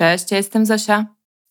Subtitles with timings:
[0.00, 1.06] Cześć, ja jestem Zosia.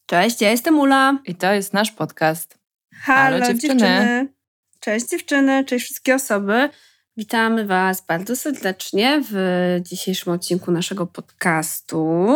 [0.05, 1.19] Cześć, ja jestem Ula.
[1.25, 2.59] I to jest nasz podcast.
[2.93, 3.73] Halo, Halo dziewczyny.
[3.73, 4.33] dziewczyny.
[4.79, 6.69] Cześć dziewczyny, cześć wszystkie osoby.
[7.17, 9.35] Witamy Was bardzo serdecznie w
[9.81, 12.27] dzisiejszym odcinku naszego podcastu,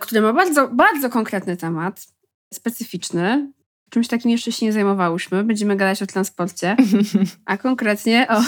[0.00, 2.06] który ma bardzo, bardzo konkretny temat,
[2.54, 3.52] specyficzny.
[3.90, 5.44] Czymś takim jeszcze się nie zajmowałyśmy.
[5.44, 6.76] Będziemy gadać o transporcie,
[7.44, 8.42] a konkretnie o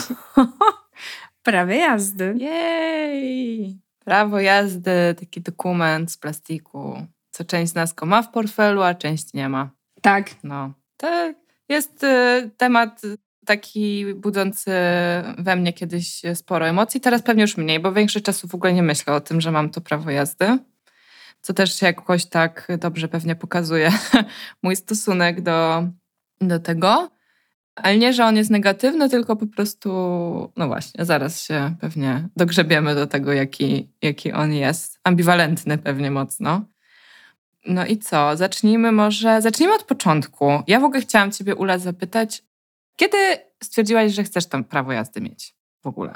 [1.43, 2.35] prawie jazdy.
[2.37, 3.88] Jej!
[4.09, 8.93] Prawo jazdy, taki dokument z plastiku, co część z nas go ma w portfelu, a
[8.93, 9.69] część nie ma.
[10.01, 10.29] Tak.
[10.43, 10.73] No.
[10.97, 11.33] To
[11.69, 13.01] jest y, temat
[13.45, 14.71] taki budzący
[15.37, 18.83] we mnie kiedyś sporo emocji, teraz pewnie już mniej, bo większość czasu w ogóle nie
[18.83, 20.57] myślę o tym, że mam to prawo jazdy.
[21.41, 23.91] Co też jakoś tak dobrze pewnie pokazuje
[24.63, 25.83] mój stosunek do,
[26.41, 27.09] do tego.
[27.83, 29.89] Ale nie, że on jest negatywny, tylko po prostu,
[30.57, 34.99] no właśnie, zaraz się pewnie dogrzebiemy do tego, jaki, jaki on jest.
[35.03, 36.65] Ambiwalentny pewnie mocno.
[37.65, 38.37] No i co?
[38.37, 40.63] Zacznijmy może, zacznijmy od początku.
[40.67, 42.43] Ja w ogóle chciałam Ciebie, Ula, zapytać,
[42.95, 43.17] kiedy
[43.63, 46.13] stwierdziłaś, że chcesz tam prawo jazdy mieć w ogóle?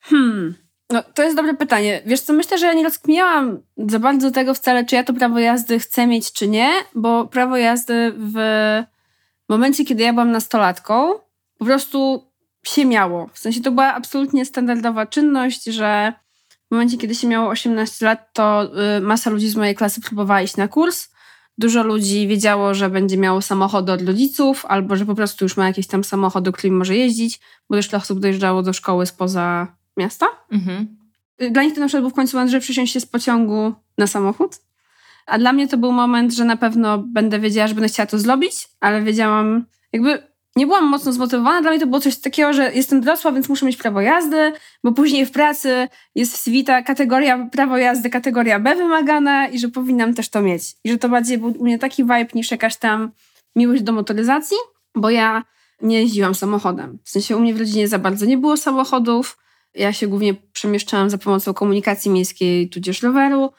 [0.00, 0.54] Hmm,
[0.90, 2.02] no to jest dobre pytanie.
[2.06, 5.38] Wiesz co, myślę, że ja nie rozkminiałam za bardzo tego wcale, czy ja to prawo
[5.38, 8.36] jazdy chcę mieć, czy nie, bo prawo jazdy w
[9.52, 11.12] momencie, kiedy ja byłam nastolatką,
[11.58, 12.26] po prostu
[12.66, 13.30] się miało.
[13.32, 16.12] W sensie to była absolutnie standardowa czynność, że
[16.68, 20.42] w momencie, kiedy się miało 18 lat, to y, masa ludzi z mojej klasy próbowała
[20.42, 21.08] iść na kurs.
[21.58, 25.66] Dużo ludzi wiedziało, że będzie miało samochody od rodziców, albo że po prostu już ma
[25.66, 30.26] jakieś tam samochody, którymi może jeździć, bo też osób dojeżdżało do szkoły spoza miasta.
[30.52, 30.96] Mhm.
[31.42, 33.74] Y, dla nich to na przykład był w końcu moment, że przysiąść się z pociągu
[33.98, 34.60] na samochód.
[35.26, 38.18] A dla mnie to był moment, że na pewno będę wiedziała, że będę chciała to
[38.18, 41.62] zrobić, ale wiedziałam, jakby nie byłam mocno zmotywowana.
[41.62, 44.52] Dla mnie to było coś takiego, że jestem dorosła, więc muszę mieć prawo jazdy,
[44.84, 46.50] bo później w pracy jest w
[46.86, 50.62] kategoria prawo jazdy, kategoria B wymagana i że powinnam też to mieć.
[50.84, 53.10] I że to bardziej był u mnie taki vibe niż jakaś tam
[53.56, 54.56] miłość do motoryzacji,
[54.94, 55.44] bo ja
[55.82, 56.98] nie jeździłam samochodem.
[57.04, 59.38] W sensie u mnie w rodzinie za bardzo nie było samochodów.
[59.74, 63.50] Ja się głównie przemieszczałam za pomocą komunikacji miejskiej, tudzież roweru.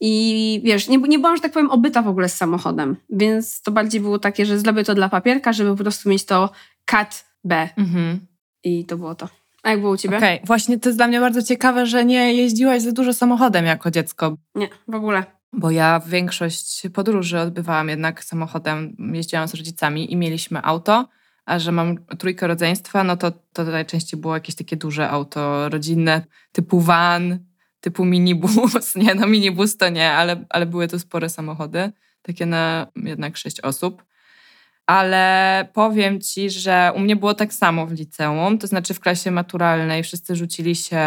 [0.00, 3.70] I wiesz, nie, nie byłam, że tak powiem, obyta w ogóle z samochodem, więc to
[3.70, 6.50] bardziej było takie, że zrobię to dla papierka, żeby po prostu mieć to
[6.84, 7.68] kat B.
[7.76, 8.26] Mhm.
[8.64, 9.28] I to było to.
[9.62, 10.16] A jak było u ciebie?
[10.16, 10.46] Okej, okay.
[10.46, 14.36] właśnie to jest dla mnie bardzo ciekawe, że nie jeździłaś za dużo samochodem jako dziecko.
[14.54, 15.24] Nie, w ogóle.
[15.52, 21.08] Bo ja większość podróży odbywałam jednak samochodem, jeździłam z rodzicami i mieliśmy auto,
[21.44, 26.24] a że mam trójkę rodzeństwa, no to, to najczęściej było jakieś takie duże auto rodzinne,
[26.52, 27.38] typu van,
[27.88, 28.94] typu minibus.
[29.02, 33.60] Nie, no minibus to nie, ale, ale były to spore samochody, takie na jednak sześć
[33.60, 34.04] osób.
[34.86, 39.30] Ale powiem ci, że u mnie było tak samo w liceum, to znaczy w klasie
[39.30, 41.00] maturalnej wszyscy rzucili się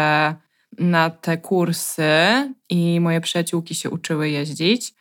[0.78, 2.12] na te kursy
[2.70, 4.94] i moje przyjaciółki się uczyły jeździć.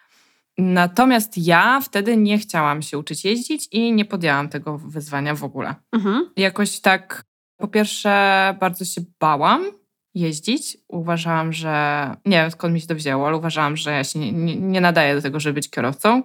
[0.57, 5.75] Natomiast ja wtedy nie chciałam się uczyć jeździć i nie podjęłam tego wyzwania w ogóle.
[5.91, 6.29] Mhm.
[6.37, 7.23] Jakoś tak,
[7.57, 9.80] po pierwsze, bardzo się bałam,
[10.13, 10.77] jeździć.
[10.87, 14.31] Uważałam, że nie wiem skąd mi się to wzięło, ale uważałam, że ja się nie,
[14.31, 16.23] nie, nie nadaję do tego, żeby być kierowcą.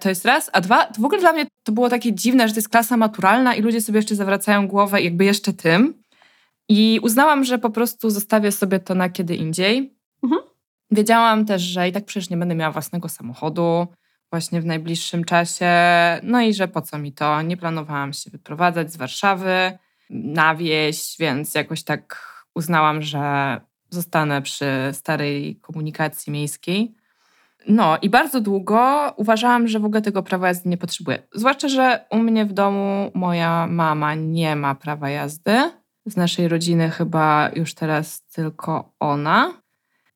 [0.00, 0.50] To jest raz.
[0.52, 2.96] A dwa, to w ogóle dla mnie to było takie dziwne, że to jest klasa
[2.96, 6.02] maturalna i ludzie sobie jeszcze zawracają głowę jakby jeszcze tym.
[6.68, 9.96] I uznałam, że po prostu zostawię sobie to na kiedy indziej.
[10.22, 10.42] Mhm.
[10.90, 13.86] Wiedziałam też, że i tak przecież nie będę miała własnego samochodu
[14.30, 15.70] właśnie w najbliższym czasie.
[16.22, 17.42] No i że po co mi to?
[17.42, 19.78] Nie planowałam się wyprowadzać z Warszawy
[20.10, 26.94] na wieś, więc jakoś tak uznałam, że zostanę przy starej komunikacji miejskiej.
[27.68, 31.22] No i bardzo długo uważałam, że w ogóle tego prawa jazdy nie potrzebuję.
[31.34, 35.70] Zwłaszcza, że u mnie w domu moja mama nie ma prawa jazdy.
[36.06, 39.52] Z naszej rodziny chyba już teraz tylko ona.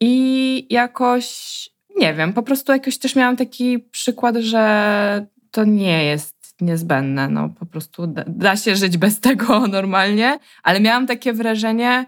[0.00, 6.54] I jakoś, nie wiem, po prostu jakoś też miałam taki przykład, że to nie jest
[6.60, 7.28] niezbędne.
[7.28, 12.06] No po prostu da, da się żyć bez tego normalnie, ale miałam takie wrażenie,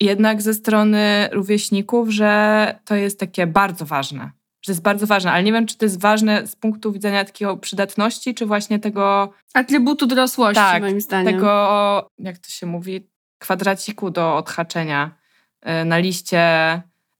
[0.00, 4.30] jednak ze strony rówieśników, że to jest takie bardzo ważne.
[4.62, 7.56] Że jest bardzo ważne, ale nie wiem, czy to jest ważne z punktu widzenia takiego
[7.56, 9.32] przydatności, czy właśnie tego.
[9.54, 11.34] Atrybutu dorosłości, tak, moim zdaniem.
[11.34, 13.08] Tego, jak to się mówi,
[13.38, 15.10] kwadraciku do odhaczenia
[15.80, 16.42] y, na liście,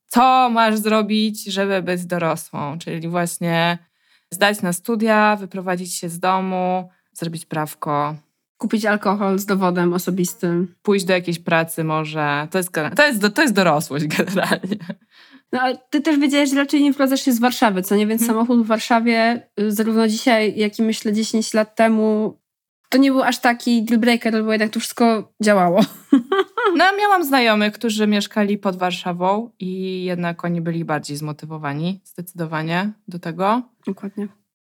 [0.07, 2.79] co masz zrobić, żeby być dorosłą.
[2.79, 3.77] Czyli właśnie
[4.31, 8.15] zdać na studia, wyprowadzić się z domu, zrobić prawko,
[8.57, 10.75] Kupić alkohol z dowodem osobistym.
[10.81, 12.47] Pójść do jakiejś pracy może.
[12.51, 14.77] To jest, to jest, to jest dorosłość generalnie.
[15.51, 18.07] No ale ty też wiedziałeś, że raczej nie wprowadzasz się z Warszawy, co nie?
[18.07, 18.35] Więc hmm.
[18.35, 22.39] samochód w Warszawie, y, zarówno dzisiaj, jak i myślę 10 lat temu,
[22.89, 25.81] to nie był aż taki dealbreaker, bo jednak to wszystko działało.
[26.75, 33.19] No, miałam znajomych, którzy mieszkali pod Warszawą i jednak oni byli bardziej zmotywowani zdecydowanie do
[33.19, 33.61] tego.
[33.85, 34.27] Dokładnie.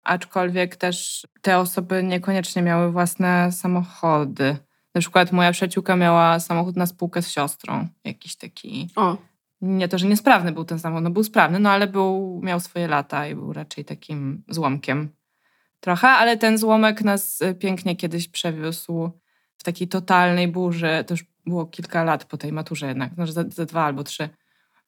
[0.09, 4.57] Aczkolwiek też te osoby niekoniecznie miały własne samochody.
[4.95, 7.87] Na przykład moja przyjaciółka miała samochód na spółkę z siostrą.
[8.03, 8.89] Jakiś taki.
[8.95, 9.17] O.
[9.61, 12.87] Nie to, że niesprawny był ten samochód, no był sprawny, no ale był, miał swoje
[12.87, 15.09] lata i był raczej takim złomkiem
[15.79, 19.11] trochę, ale ten złomek nas y, pięknie kiedyś przewiózł
[19.57, 21.03] w takiej totalnej burzy.
[21.07, 24.29] To już było kilka lat po tej maturze jednak, może za, za dwa albo trzy.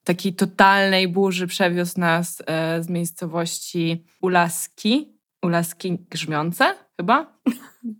[0.02, 5.11] W takiej totalnej burzy przewiózł nas e, z miejscowości Ulaski.
[5.42, 7.38] Ulaski Grzmiące chyba.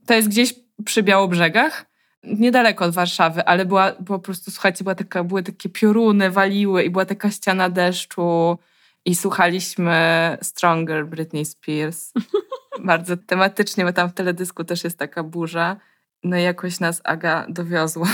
[0.07, 0.55] To jest gdzieś
[0.85, 1.93] przy Białobrzegach
[2.25, 6.91] niedaleko od Warszawy, ale była po prostu, słuchajcie, była taka, były takie pioruny, waliły i
[6.91, 8.59] była taka ściana deszczu
[9.05, 12.13] i słuchaliśmy Stronger Britney Spears.
[12.85, 15.77] Bardzo tematycznie, bo tam w teledysku też jest taka burza.
[16.25, 18.09] No i jakoś nas Aga dowiozła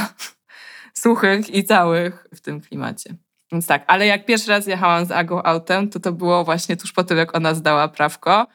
[1.02, 3.14] suchych i całych w tym klimacie.
[3.52, 6.92] Więc tak, ale jak pierwszy raz jechałam z Agą autem, to to było właśnie tuż
[6.92, 8.46] po tym, jak ona zdała prawko.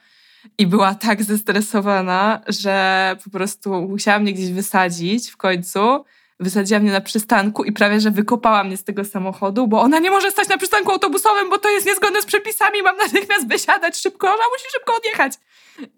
[0.58, 6.04] I była tak zestresowana, że po prostu musiała mnie gdzieś wysadzić w końcu.
[6.40, 10.10] Wysadziła mnie na przystanku i prawie, że wykopała mnie z tego samochodu, bo ona nie
[10.10, 12.82] może stać na przystanku autobusowym, bo to jest niezgodne z przepisami.
[12.82, 15.32] Mam natychmiast wysiadać szybko, ona musi szybko odjechać.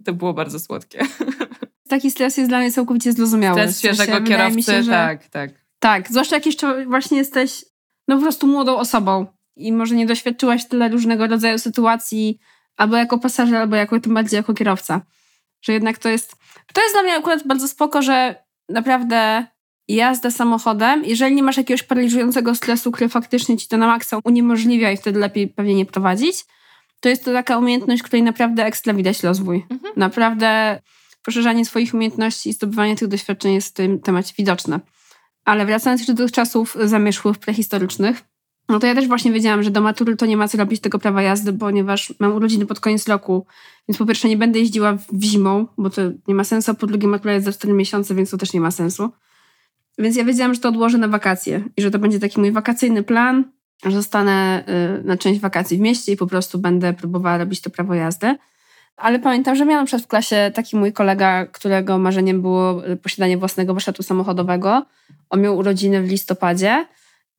[0.04, 1.06] To było bardzo słodkie.
[1.88, 3.60] Taki stres jest dla mnie całkowicie zrozumiały.
[3.60, 4.90] Stres świeżego kierowcy, się, że...
[4.90, 5.50] tak, tak.
[5.78, 7.64] Tak, zwłaszcza jak jeszcze właśnie jesteś
[8.08, 9.26] no po prostu młodą osobą
[9.56, 12.38] i może nie doświadczyłaś tyle różnego rodzaju sytuacji,
[12.76, 15.00] albo jako pasażer, albo jako tym bardziej jako kierowca.
[15.62, 16.36] Że jednak to jest.
[16.72, 19.46] To jest dla mnie akurat bardzo spoko, że naprawdę
[19.88, 24.90] jazda samochodem, jeżeli nie masz jakiegoś paraliżującego stresu, który faktycznie ci to na maksa uniemożliwia
[24.92, 26.44] i wtedy lepiej pewnie nie prowadzić,
[27.00, 29.66] to jest to taka umiejętność, której naprawdę ekstra widać rozwój.
[29.70, 29.92] Mhm.
[29.96, 30.80] Naprawdę
[31.22, 34.80] poszerzanie swoich umiejętności i zdobywanie tych doświadczeń jest w tym temacie widoczne.
[35.44, 38.22] Ale wracając jeszcze do tych czasów zamierzchłych, prehistorycznych,
[38.68, 40.98] no to ja też właśnie wiedziałam, że do matury to nie ma co robić tego
[40.98, 43.46] prawa jazdy, ponieważ mam urodziny pod koniec roku,
[43.88, 46.86] więc po pierwsze nie będę jeździła w zimą, bo to nie ma sensu, a po
[46.86, 49.10] drugie matura jest za 4 miesiące, więc to też nie ma sensu.
[49.98, 53.02] Więc ja wiedziałam, że to odłożę na wakacje i że to będzie taki mój wakacyjny
[53.02, 53.44] plan,
[53.84, 54.64] że zostanę
[55.00, 58.36] y, na część wakacji w mieście i po prostu będę próbowała robić to prawo jazdy.
[58.96, 62.96] Ale pamiętam, że miałam na przykład w klasie taki mój kolega, którego marzeniem było y,
[62.96, 64.86] posiadanie własnego warsztatu samochodowego.
[65.30, 66.86] On miał urodziny w listopadzie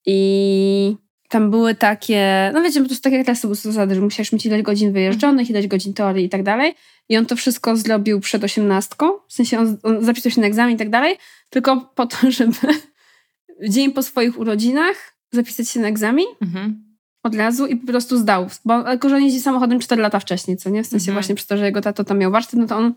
[0.06, 0.98] i
[1.28, 4.92] tam były takie, no wiecie, po prostu takie klasy zasady, że musiałeś mieć ileś godzin
[4.94, 6.76] wyjeżdżonych, ileś godzin teorii i tak dalej.
[7.10, 10.76] I on to wszystko zrobił przed osiemnastką, w sensie on, on zapisał się na egzamin
[10.76, 11.18] i tak dalej,
[11.50, 12.68] tylko po to, żeby
[13.70, 14.96] dzień po swoich urodzinach
[15.32, 16.84] zapisać się na egzamin mhm.
[17.24, 18.48] od razu i po prostu zdał.
[18.66, 20.84] Bo tylko, że on jeździ samochodem 4 lata wcześniej, co nie?
[20.84, 21.14] W sensie mhm.
[21.16, 22.94] właśnie przez to, że jego tato tam miał warsztat, no to on,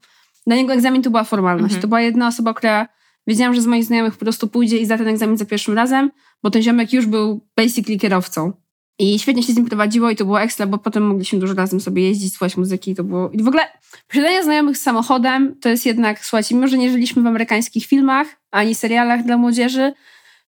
[0.47, 1.75] dla niego egzamin to była formalność.
[1.75, 1.83] Mhm.
[1.83, 2.89] To była jedna osoba, która
[3.27, 6.11] wiedziałam, że z moich znajomych po prostu pójdzie i zda ten egzamin za pierwszym razem,
[6.43, 8.53] bo ten ziomek już był basically kierowcą.
[8.99, 11.81] I świetnie się z nim prowadziło i to było ekstra, bo potem mogliśmy dużo razem
[11.81, 12.95] sobie jeździć, słuchać muzyki.
[12.95, 13.31] To było...
[13.31, 13.63] I w ogóle
[14.09, 18.27] posiadanie znajomych z samochodem to jest jednak, słuchajcie, mimo że nie żyliśmy w amerykańskich filmach
[18.51, 19.93] ani serialach dla młodzieży,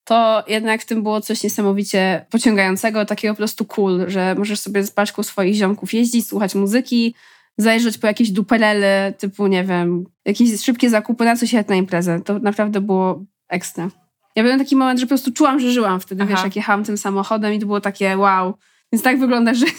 [0.04, 4.84] to jednak w tym było coś niesamowicie pociągającego, takiego po prostu cool, że możesz sobie
[4.84, 7.16] z paczką swoich ziomków jeździć, słuchać muzyki,
[7.58, 12.22] zajrzeć po jakieś duperele, typu, nie wiem, jakieś szybkie zakupy, na coś jechać na imprezę.
[12.22, 13.90] To naprawdę było ekstra.
[14.36, 16.32] Ja byłem taki moment, że po prostu czułam, że żyłam wtedy, Aha.
[16.32, 18.54] wiesz, jak jechałam tym samochodem i to było takie wow.
[18.94, 19.72] Więc tak wygląda życie.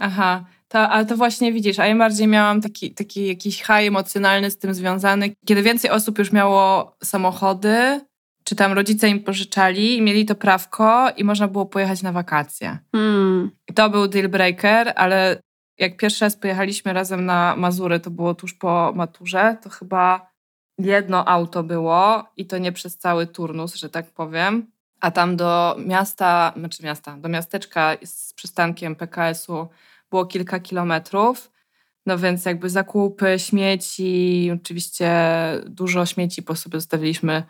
[0.00, 0.44] Aha.
[0.68, 4.58] To, ale to właśnie widzisz, a ja bardziej miałam taki, taki jakiś high emocjonalny z
[4.58, 8.00] tym związany, kiedy więcej osób już miało samochody,
[8.44, 12.78] czy tam rodzice im pożyczali i mieli to prawko i można było pojechać na wakacje.
[12.92, 13.50] Hmm.
[13.68, 15.40] I to był deal breaker, ale
[15.78, 20.30] jak pierwszy raz pojechaliśmy razem na Mazury, to było tuż po maturze, to chyba
[20.78, 24.70] jedno auto było i to nie przez cały turnus, że tak powiem.
[25.00, 29.68] A tam do miasta, znaczy miasta, do miasteczka z przystankiem PKS-u
[30.10, 31.50] było kilka kilometrów.
[32.06, 35.10] No więc jakby zakupy, śmieci, oczywiście
[35.66, 37.42] dużo śmieci po sobie zostawiliśmy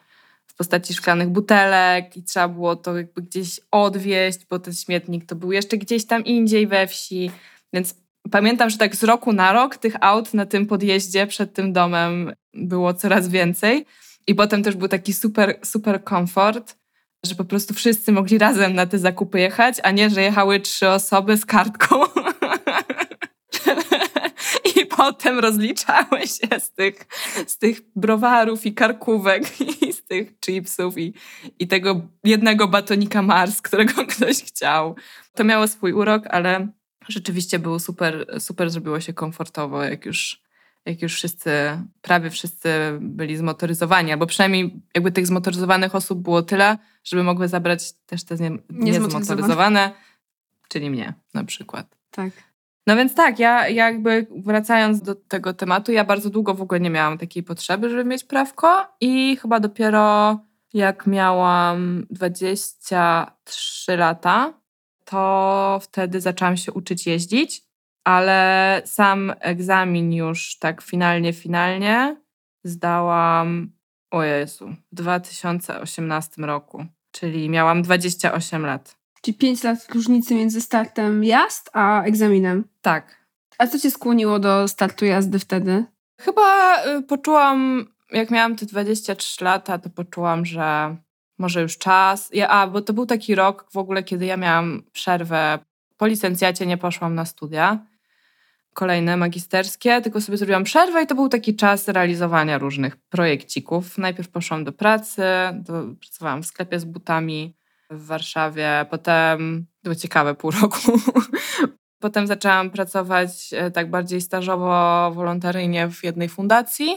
[0.47, 5.37] w postaci szklanych butelek i trzeba było to jakby gdzieś odwieźć, bo ten śmietnik to
[5.37, 7.31] był jeszcze gdzieś tam indziej we wsi.
[7.73, 11.73] Więc Pamiętam, że tak z roku na rok tych aut na tym podjeździe przed tym
[11.73, 13.87] domem było coraz więcej.
[14.27, 16.77] I potem też był taki super, super komfort,
[17.27, 20.89] że po prostu wszyscy mogli razem na te zakupy jechać, a nie, że jechały trzy
[20.89, 21.97] osoby z kartką.
[24.77, 27.07] I potem rozliczały się z tych,
[27.47, 31.15] z tych browarów i karkówek i z tych chipsów i,
[31.59, 34.97] i tego jednego batonika Mars, którego ktoś chciał.
[35.35, 36.69] To miało swój urok, ale
[37.09, 40.43] rzeczywiście było super, super zrobiło się komfortowo, jak już,
[40.85, 41.51] jak już wszyscy,
[42.03, 42.69] prawie wszyscy
[43.01, 48.37] byli zmotoryzowani, albo przynajmniej jakby tych zmotoryzowanych osób było tyle, żeby mogły zabrać też te
[48.37, 49.91] nie, niezmotoryzowane,
[50.69, 51.97] czyli mnie na przykład.
[52.11, 52.31] Tak.
[52.87, 56.91] No więc tak, ja jakby wracając do tego tematu, ja bardzo długo w ogóle nie
[56.91, 60.39] miałam takiej potrzeby, żeby mieć prawko i chyba dopiero
[60.75, 64.53] jak miałam 23 lata,
[65.07, 67.63] to wtedy zaczęłam się uczyć jeździć,
[68.05, 72.17] ale sam egzamin już tak finalnie, finalnie
[72.65, 73.73] zdałam,
[74.11, 78.97] o Jezu, w 2018 roku, czyli miałam 28 lat.
[79.23, 82.65] Czyli 5 lat różnicy między startem jazd a egzaminem.
[82.83, 83.27] Tak.
[83.59, 85.85] A co cię skłoniło do startu jazdy wtedy?
[86.21, 90.97] Chyba y, poczułam, jak miałam te 23 lata, to poczułam, że
[91.39, 92.31] może już czas.
[92.33, 95.59] Ja, a, bo to był taki rok w ogóle, kiedy ja miałam przerwę.
[95.97, 97.87] Po licencjacie nie poszłam na studia
[98.77, 103.99] kolejne magisterskie, tylko sobie zrobiłam przerwę i to był taki czas realizowania różnych projekcików.
[103.99, 105.23] Najpierw poszłam do pracy,
[105.55, 107.57] do, pracowałam w sklepie z butami
[107.91, 110.79] w Warszawie, potem, było ciekawe pół roku,
[112.05, 116.97] potem zaczęłam pracować e, tak bardziej stażowo, wolontaryjnie w jednej fundacji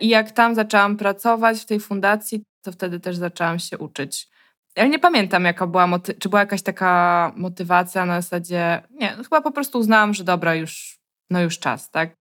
[0.00, 4.28] i jak tam zaczęłam pracować w tej fundacji, to wtedy też zaczęłam się uczyć.
[4.76, 9.22] Ja nie pamiętam, jaka była, moty- czy była jakaś taka motywacja na zasadzie, nie, no
[9.22, 10.98] chyba po prostu uznałam, że dobra, już,
[11.30, 12.16] no już czas, tak?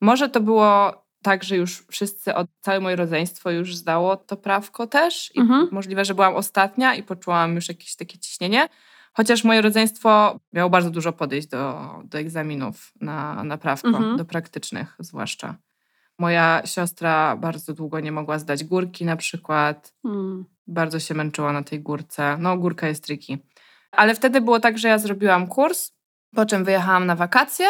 [0.00, 0.92] Może to było
[1.22, 5.68] tak, że już wszyscy, od, całe moje rodzeństwo już zdało to prawko też i mhm.
[5.72, 8.68] możliwe, że byłam ostatnia i poczułam już jakieś takie ciśnienie.
[9.12, 14.16] Chociaż moje rodzeństwo miało bardzo dużo podejść do, do egzaminów na, na prawko, mhm.
[14.16, 15.54] do praktycznych zwłaszcza.
[16.18, 19.94] Moja siostra bardzo długo nie mogła zdać górki na przykład.
[20.02, 20.44] Hmm.
[20.66, 22.36] Bardzo się męczyła na tej górce.
[22.40, 23.38] No, górka jest triki.
[23.92, 25.92] Ale wtedy było tak, że ja zrobiłam kurs,
[26.34, 27.66] po czym wyjechałam na wakacje,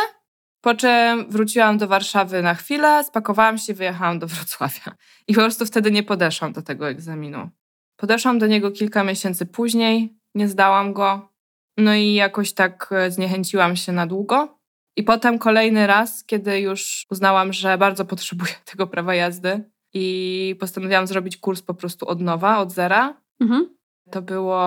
[0.60, 4.94] po czym wróciłam do Warszawy na chwilę, spakowałam się, wyjechałam do Wrocławia.
[5.28, 7.50] I po prostu wtedy nie podeszłam do tego egzaminu.
[7.96, 11.32] Podeszłam do niego kilka miesięcy później, nie zdałam go.
[11.76, 14.57] No i jakoś tak e, zniechęciłam się na długo.
[14.98, 21.06] I potem kolejny raz, kiedy już uznałam, że bardzo potrzebuję tego prawa jazdy i postanowiłam
[21.06, 23.20] zrobić kurs po prostu od nowa, od zera.
[23.40, 23.76] Mhm.
[24.10, 24.60] To było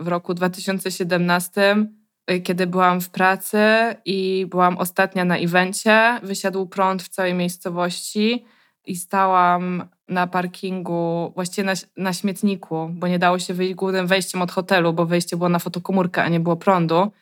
[0.00, 1.86] w roku 2017,
[2.30, 3.58] y, kiedy byłam w pracy
[4.04, 6.20] i byłam ostatnia na evencie.
[6.22, 8.44] Wysiadł prąd w całej miejscowości
[8.86, 14.42] i stałam na parkingu, właściwie na, na śmietniku, bo nie dało się wyjść głównym wejściem
[14.42, 17.12] od hotelu, bo wejście było na fotokomórkę, a nie było prądu.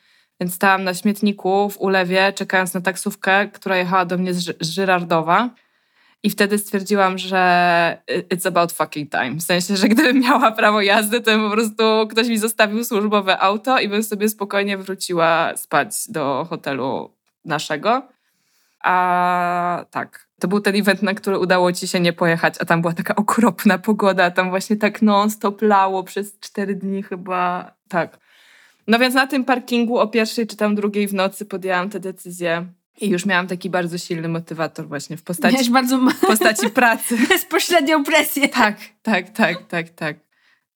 [0.40, 4.70] Więc stałam na śmietniku w Ulewie, czekając na taksówkę, która jechała do mnie z, z
[4.70, 5.50] Żyrardowa.
[6.22, 8.02] I wtedy stwierdziłam, że
[8.34, 9.34] it's about fucking time.
[9.34, 13.78] W sensie, że gdybym miała prawo jazdy, to po prostu ktoś mi zostawił służbowe auto
[13.78, 17.14] i bym sobie spokojnie wróciła spać do hotelu
[17.44, 18.02] naszego.
[18.84, 22.80] A tak, to był ten event, na który udało ci się nie pojechać, a tam
[22.80, 27.74] była taka okropna pogoda, tam właśnie tak non-stop lało przez cztery dni chyba.
[27.88, 28.25] Tak.
[28.88, 32.66] No więc na tym parkingu o pierwszej czy tam drugiej w nocy podjęłam tę decyzję.
[33.00, 35.98] I już miałam taki bardzo silny motywator właśnie w postaci, bardzo...
[35.98, 37.16] w postaci pracy.
[37.28, 38.48] Bezpośrednią presję.
[38.48, 40.16] Tak, tak, tak, tak, tak.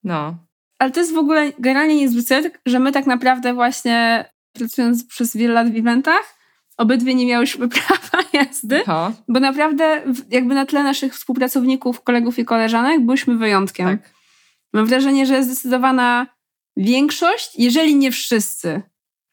[0.05, 0.37] No.
[0.79, 5.55] Ale to jest w ogóle generalnie niezwykłe, że my tak naprawdę właśnie pracując przez wiele
[5.55, 6.35] lat w eventach,
[6.77, 9.13] obydwie nie miałyśmy prawa jazdy, to.
[9.29, 13.87] bo naprawdę jakby na tle naszych współpracowników, kolegów i koleżanek byliśmy wyjątkiem.
[13.87, 14.11] Tak.
[14.73, 16.27] Mam wrażenie, że zdecydowana
[16.77, 18.83] większość, jeżeli nie wszyscy,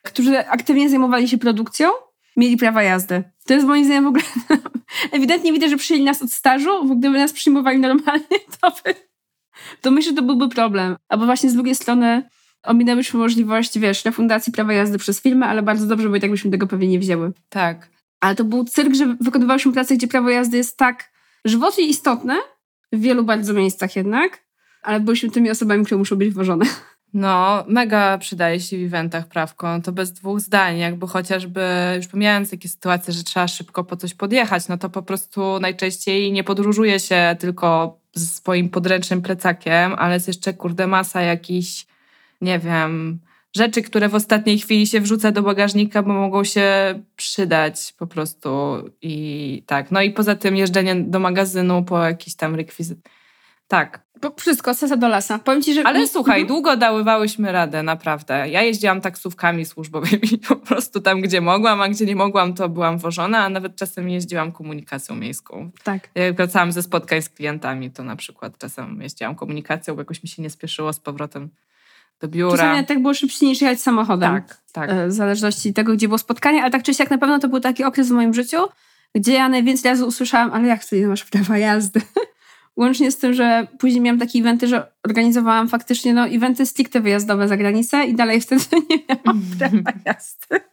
[0.04, 1.90] którzy aktywnie zajmowali się produkcją,
[2.38, 3.24] mieli prawa jazdy.
[3.46, 4.24] To jest moim zdaniem w ogóle...
[5.12, 8.96] Ewidentnie widać, że przyjęli nas od stażu, bo gdyby nas przyjmowali normalnie, to by...
[9.82, 10.96] To myślę, że to byłby problem.
[11.10, 12.30] Albo właśnie z drugiej strony
[12.64, 16.52] ominęłyśmy możliwość, wiesz, refundacji prawa jazdy przez firmę, ale bardzo dobrze, bo i tak byśmy
[16.52, 17.32] tego pewnie nie wzięły.
[17.50, 17.90] Tak.
[18.20, 21.12] Ale to był cyrk, że wykonywałyśmy pracę, gdzie prawo jazdy jest tak
[21.46, 22.38] żywotnie istotne,
[22.92, 24.44] w wielu bardzo miejscach jednak,
[24.82, 26.66] ale byliśmy tymi osobami, które muszą być włożone.
[27.14, 31.62] No, mega przydaje się w eventach prawko, to bez dwóch zdań, jakby chociażby,
[31.98, 36.32] już pomijając takie sytuacje, że trzeba szybko po coś podjechać, no to po prostu najczęściej
[36.32, 41.86] nie podróżuje się tylko z swoim podręcznym plecakiem, ale jest jeszcze, kurde, masa jakichś,
[42.42, 43.20] nie wiem,
[43.56, 48.50] rzeczy, które w ostatniej chwili się wrzuca do bagażnika, bo mogą się przydać po prostu
[49.02, 49.92] i tak.
[49.92, 53.00] No i poza tym jeżdżenie do magazynu po jakiś tam rekwizyt
[53.68, 54.07] tak.
[54.38, 55.40] Wszystko, sesa do lasa.
[55.40, 55.84] Powiem ci, że...
[55.84, 56.48] Ale słuchaj, mhm.
[56.48, 58.50] długo daływałyśmy radę, naprawdę.
[58.50, 62.98] Ja jeździłam taksówkami służbowymi po prostu tam, gdzie mogłam, a gdzie nie mogłam, to byłam
[62.98, 65.72] wożona, a nawet czasem jeździłam komunikacją miejską.
[65.84, 66.10] Tak.
[66.16, 70.30] Jak wracałam ze spotkań z klientami, to na przykład czasem jeździłam komunikacją, bo jakoś mi
[70.30, 71.50] się nie spieszyło z powrotem
[72.20, 72.58] do biura.
[72.58, 74.34] Czasami tak było szybciej niż jechać samochodem.
[74.34, 74.90] Tak, tak.
[74.90, 77.60] E, w zależności tego, gdzie było spotkanie, ale tak czy siak na pewno to był
[77.60, 78.58] taki okres w moim życiu,
[79.16, 82.02] gdzie ja najwięcej razy usłyszałam, ale jak nie masz prawa jazdy?
[82.78, 87.48] Łącznie z tym, że później miałam takie eventy, że organizowałam faktycznie no, eventy stricte wyjazdowe
[87.48, 90.68] za granicę i dalej wtedy nie miałam prawa jazdy.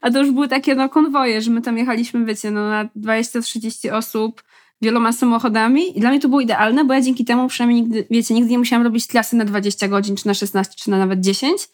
[0.00, 3.92] A to już były takie no, konwoje, że my tam jechaliśmy, wiecie, no, na 20-30
[3.92, 4.42] osób
[4.82, 8.34] wieloma samochodami i dla mnie to było idealne, bo ja dzięki temu przynajmniej nigdy, wiecie,
[8.34, 11.68] nigdy nie musiałam robić klasy na 20 godzin, czy na 16, czy na nawet 10.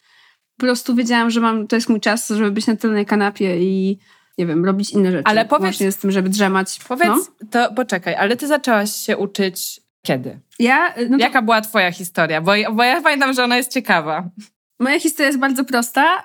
[0.57, 3.99] Po prostu wiedziałam, że mam, to jest mój czas, żeby być na tylnej kanapie i
[4.37, 5.23] nie wiem, robić inne rzeczy.
[5.25, 6.79] Ale powiedz, Właśnie z tym, żeby drzemać.
[6.87, 7.47] Powiedz, no.
[7.51, 10.39] to poczekaj, ale ty zaczęłaś się uczyć kiedy?
[10.59, 12.41] Ja, no to, Jaka była twoja historia?
[12.41, 14.29] Bo, bo ja pamiętam, że ona jest ciekawa.
[14.79, 16.23] Moja historia jest bardzo prosta.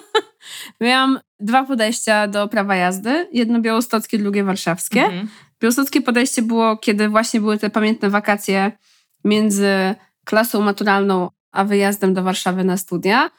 [0.80, 3.28] Miałam dwa podejścia do prawa jazdy.
[3.32, 5.04] Jedno białostockie, drugie warszawskie.
[5.04, 5.28] Mhm.
[5.60, 8.72] Białostockie podejście było, kiedy właśnie były te pamiętne wakacje
[9.24, 9.94] między
[10.24, 13.30] klasą maturalną a wyjazdem do Warszawy na studia.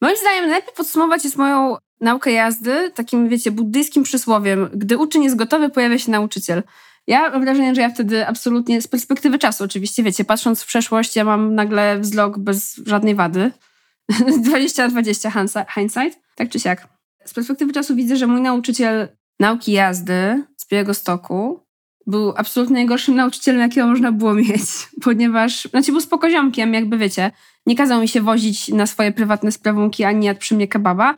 [0.00, 4.68] Moim zdaniem najlepiej podsumować jest moją naukę jazdy takim, wiecie, buddyjskim przysłowiem.
[4.74, 6.62] Gdy uczeń jest gotowy, pojawia się nauczyciel.
[7.06, 11.16] Ja mam wrażenie, że ja wtedy absolutnie, z perspektywy czasu oczywiście, wiecie, patrząc w przeszłość,
[11.16, 13.50] ja mam nagle wzrok bez żadnej wady.
[14.42, 15.30] 20 na 20
[15.74, 16.88] hindsight, tak czy siak.
[17.24, 19.08] Z perspektywy czasu widzę, że mój nauczyciel
[19.40, 21.60] nauki jazdy z Białego Stoku
[22.06, 24.62] był absolutnie najgorszym nauczycielem, jakiego można było mieć,
[25.04, 27.30] ponieważ, znaczy był spokoziomkiem, jakby wiecie,
[27.66, 31.14] nie kazał mi się wozić na swoje prywatne sprawunki, ani jadł przy mnie kebaba,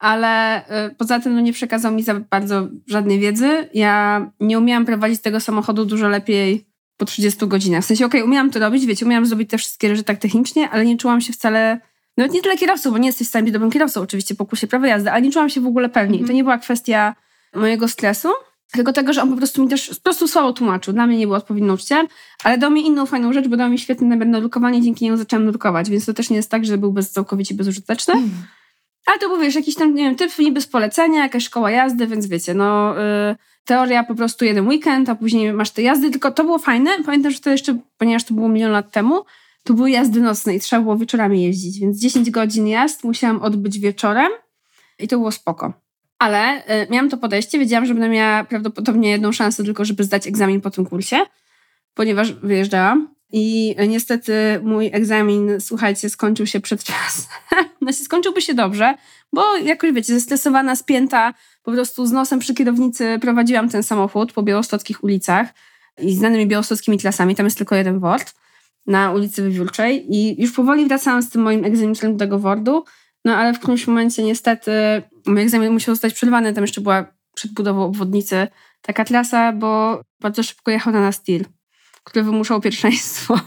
[0.00, 3.68] ale y, poza tym no, nie przekazał mi za bardzo żadnej wiedzy.
[3.74, 6.66] Ja nie umiałam prowadzić tego samochodu dużo lepiej
[6.96, 7.84] po 30 godzinach.
[7.84, 10.70] W sensie, okej, okay, umiałam to robić, wiecie, umiałam zrobić te wszystkie rzeczy tak technicznie,
[10.70, 11.80] ale nie czułam się wcale,
[12.16, 14.66] nawet nie tyle kierowcą, bo nie jesteś w stanie być dobrym kierowcą oczywiście po kursie
[14.66, 16.16] prawa jazdy, ale nie czułam się w ogóle pewnie.
[16.16, 16.26] Mm.
[16.26, 17.14] To nie była kwestia
[17.54, 18.28] mojego stresu,
[18.72, 20.94] tylko tego, że on po prostu mi też po prostu słabo tłumaczył.
[20.94, 22.06] Dla mnie nie był odpowiednim nauczycielem,
[22.44, 25.90] ale dał mi inną fajną rzecz, bo dał mi świetne drukowanie, dzięki niemu zaczęłam drukować,
[25.90, 28.14] więc to też nie jest tak, że był bez, całkowicie bezużyteczny.
[28.14, 28.30] Mm.
[29.10, 32.06] Ale to był, wiesz, jakiś tam, nie wiem, typ niby z polecenia, jakaś szkoła jazdy,
[32.06, 36.30] więc wiecie, no yy, teoria po prostu jeden weekend, a później masz te jazdy, tylko
[36.30, 36.90] to było fajne.
[37.06, 39.24] Pamiętam, że to jeszcze, ponieważ to było milion lat temu,
[39.64, 43.78] to były jazdy nocne i trzeba było wieczorami jeździć, więc 10 godzin jazd musiałam odbyć
[43.78, 44.30] wieczorem
[44.98, 45.72] i to było spoko.
[46.18, 50.26] Ale y, miałam to podejście, wiedziałam, że będę miała prawdopodobnie jedną szansę tylko, żeby zdać
[50.26, 51.16] egzamin po tym kursie,
[51.94, 53.14] ponieważ wyjeżdżałam.
[53.32, 57.24] I niestety mój egzamin, słuchajcie, skończył się przed czasem.
[57.82, 58.94] znaczy, skończyłby się dobrze,
[59.32, 64.42] bo jakoś, wiecie, zestresowana, spięta, po prostu z nosem przy kierownicy prowadziłam ten samochód po
[64.42, 65.48] białostockich ulicach
[65.98, 67.34] i znanymi białostockimi klasami.
[67.34, 68.34] Tam jest tylko jeden word
[68.86, 72.84] na ulicy Wywiórczej i już powoli wracałam z tym moim egzaminem do tego wordu,
[73.24, 74.72] no ale w którymś momencie niestety
[75.26, 76.52] mój egzamin musiał zostać przerwany.
[76.52, 78.48] Tam jeszcze była przed budową obwodnicy
[78.82, 81.44] taka trasa, bo bardzo szybko jechał na nas tir
[82.04, 83.40] który wymuszał pierwszeństwo.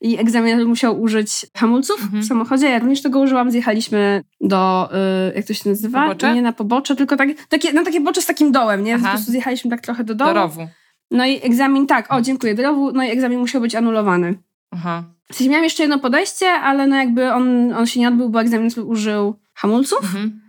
[0.00, 2.22] I egzaminator musiał użyć hamulców mhm.
[2.22, 2.70] w samochodzie.
[2.70, 3.50] Ja również tego użyłam.
[3.50, 4.90] Zjechaliśmy do,
[5.30, 6.02] y, jak to się nazywa?
[6.02, 6.34] Pobocze?
[6.34, 8.94] Nie na pobocze, tylko tak, takie, no takie bocze z takim dołem, nie?
[8.94, 9.04] Aha.
[9.04, 10.30] Po prostu zjechaliśmy tak trochę do dołu.
[10.30, 10.68] Do rowu.
[11.10, 12.92] No i egzamin, tak, o dziękuję, do rowu.
[12.92, 14.34] No i egzamin musiał być anulowany.
[14.70, 15.04] Aha.
[15.30, 18.40] W sensie miałam jeszcze jedno podejście, ale no jakby on, on się nie odbył, bo
[18.40, 20.04] egzaminator użył hamulców.
[20.04, 20.41] Mhm.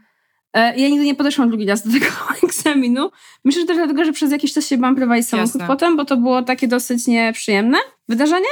[0.53, 2.05] E, ja nigdy nie podeszłam drugi raz do tego
[2.43, 3.11] egzaminu.
[3.43, 5.67] Myślę, że też dlatego, że przez jakiś czas się byłam prowadzić samochód Jasne.
[5.67, 7.77] potem, bo to było takie dosyć nieprzyjemne
[8.09, 8.47] wydarzenie.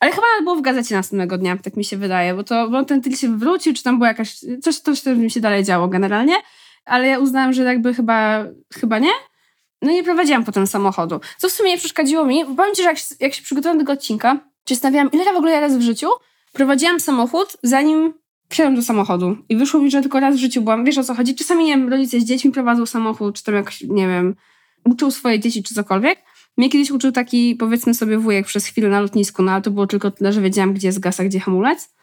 [0.00, 3.02] Ale chyba było w gazecie następnego dnia, tak mi się wydaje, bo, to, bo ten
[3.02, 6.34] tyl się wywrócił, czy tam było jakaś, coś, coś, coś mi się dalej działo generalnie,
[6.84, 9.10] ale ja uznałam, że jakby chyba, chyba nie.
[9.82, 11.20] No i nie prowadziłam potem samochodu.
[11.38, 13.82] Co w sumie nie przeszkadziło mi, bo powiem Ci, że jak, jak się przygotowałam do
[13.82, 16.08] tego odcinka, czy stawiałam, ile ja w ogóle ja raz w życiu
[16.52, 18.14] prowadziłam samochód, zanim
[18.50, 21.14] wsiadłam do samochodu i wyszło mi, że tylko raz w życiu byłam, wiesz o co
[21.14, 24.34] chodzi, czasami, nie wiem, rodzice z dziećmi prowadzą samochód, czy tam jakoś, nie wiem,
[24.84, 26.18] uczył swoje dzieci, czy cokolwiek.
[26.56, 29.86] Mnie kiedyś uczył taki, powiedzmy sobie, wujek przez chwilę na lotnisku, no ale to było
[29.86, 31.94] tylko tyle, że wiedziałam, gdzie jest gaz, a gdzie hamulec.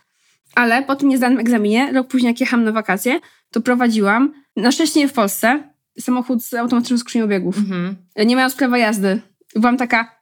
[0.55, 3.19] Ale po tym niezdanym egzaminie, rok później, jak jechałam na wakacje,
[3.51, 5.63] to prowadziłam, na szczęście nie w Polsce,
[5.99, 7.57] samochód z automatyczną skrzynią biegów.
[7.57, 7.95] Mhm.
[8.25, 9.21] Nie mając prawa jazdy.
[9.55, 10.16] Byłam taka,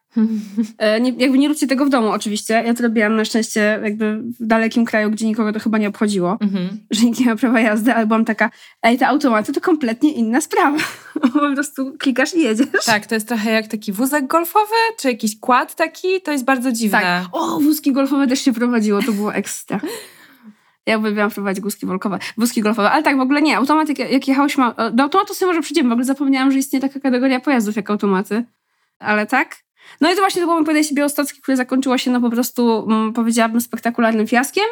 [1.01, 2.63] nie, jakby nie róbcie tego w domu oczywiście.
[2.65, 6.37] Ja to robiłam na szczęście jakby w dalekim kraju, gdzie nikogo to chyba nie obchodziło,
[6.41, 6.69] mhm.
[6.91, 8.51] że nikt nie ma prawa jazdy, ale byłam taka,
[8.83, 10.77] ej, te automaty to kompletnie inna sprawa.
[11.33, 12.85] po prostu klikasz i jedziesz.
[12.85, 16.71] Tak, to jest trochę jak taki wózek golfowy, czy jakiś kład taki, to jest bardzo
[16.71, 17.01] dziwne.
[17.01, 17.25] Tak.
[17.31, 19.79] O, wózki golfowe też się prowadziło, to było ekstra.
[20.85, 23.57] Ja uwielbiam prowadzić wózki golfowe, wózki golfowe, ale tak, w ogóle nie.
[23.57, 26.99] Automat, jak, jak jechałyśmy, do automatu sobie może przyjdziemy, w ogóle zapomniałam, że istnieje taka
[26.99, 28.43] kategoria pojazdów jak automaty.
[28.99, 29.55] Ale tak,
[30.01, 32.85] no i to właśnie to było moje podejście białostockie, które zakończyło się no po prostu,
[32.91, 34.65] mm, powiedziałabym, spektakularnym fiaskiem.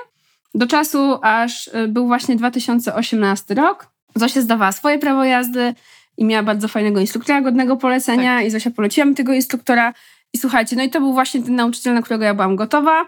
[0.56, 3.88] Do czasu, aż y, był właśnie 2018 rok.
[4.16, 5.74] Zosia zdawała swoje prawo jazdy
[6.18, 8.46] i miała bardzo fajnego instruktora, godnego polecenia tak.
[8.46, 9.94] i Zosia poleciła mi tego instruktora.
[10.34, 13.06] I słuchajcie, no i to był właśnie ten nauczyciel, na którego ja byłam gotowa.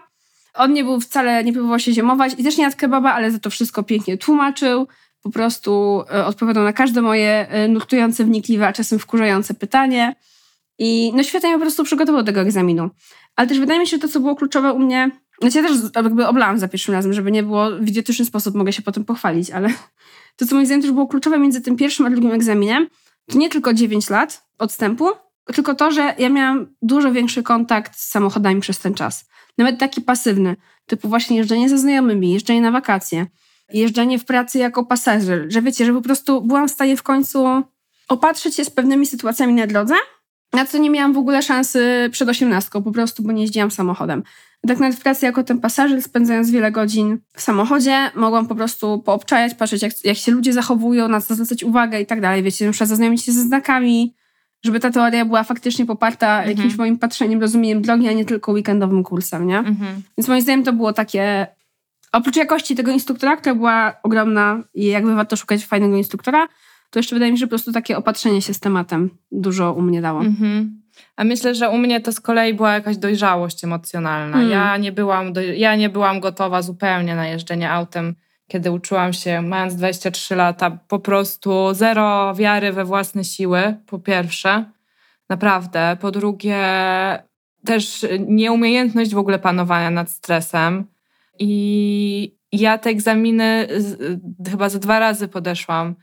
[0.54, 3.38] On nie był wcale, nie próbował się ziemować i też nie jadł kebaba, ale za
[3.38, 4.86] to wszystko pięknie tłumaczył
[5.22, 10.14] po prostu e, odpowiadał na każde moje e, nurtujące, wnikliwe, a czasem wkurzające pytanie.
[10.78, 12.90] I no świetnie po prostu przygotował do tego egzaminu.
[13.36, 15.10] Ale też wydaje mi się, że to, co było kluczowe u mnie,
[15.40, 18.72] znaczy ja też jakby oblałam za pierwszym razem, żeby nie było w idiotyczny sposób, mogę
[18.72, 19.68] się potem pochwalić, ale
[20.36, 22.86] to, co moim zdaniem też było kluczowe między tym pierwszym a drugim egzaminem,
[23.26, 25.10] to nie tylko 9 lat odstępu,
[25.54, 29.28] tylko to, że ja miałam dużo większy kontakt z samochodami przez ten czas.
[29.58, 33.26] Nawet taki pasywny, typu właśnie jeżdżenie ze znajomymi, jeżdżenie na wakacje,
[33.72, 37.62] jeżdżenie w pracy jako pasażer, że wiecie, że po prostu byłam w stanie w końcu
[38.08, 39.94] opatrzyć się z pewnymi sytuacjami na drodze,
[40.52, 44.22] na co nie miałam w ogóle szansy przed osiemnastką, po prostu, bo nie jeździłam samochodem.
[44.68, 48.98] Tak nawet w pracy jako ten pasażer, spędzając wiele godzin w samochodzie, mogłam po prostu
[48.98, 52.42] poobczajać, patrzeć jak, jak się ludzie zachowują, na co zwracać uwagę i tak dalej.
[52.42, 54.14] Wiecie, muszę zaznajomić się ze znakami,
[54.64, 56.56] żeby ta teoria była faktycznie poparta mhm.
[56.56, 59.58] jakimś moim patrzeniem, rozumieniem drogi, a nie tylko weekendowym kursem, nie?
[59.58, 60.02] Mhm.
[60.18, 61.46] Więc moim zdaniem to było takie...
[62.12, 66.48] Oprócz jakości tego instruktora, która była ogromna i jakby warto szukać fajnego instruktora,
[66.90, 69.82] to jeszcze wydaje mi się, że po prostu takie opatrzenie się z tematem dużo u
[69.82, 70.20] mnie dało.
[70.20, 70.82] Mhm.
[71.16, 74.36] A myślę, że u mnie to z kolei była jakaś dojrzałość emocjonalna.
[74.36, 74.50] Mm.
[74.50, 78.14] Ja, nie byłam do, ja nie byłam gotowa zupełnie na jeżdżenie autem,
[78.48, 80.70] kiedy uczyłam się, mając 23 lata.
[80.70, 84.64] Po prostu zero wiary we własne siły, po pierwsze.
[85.28, 85.96] Naprawdę.
[86.00, 86.58] Po drugie,
[87.66, 90.84] też nieumiejętność w ogóle panowania nad stresem.
[91.38, 93.68] I ja te egzaminy
[94.50, 95.94] chyba za dwa razy podeszłam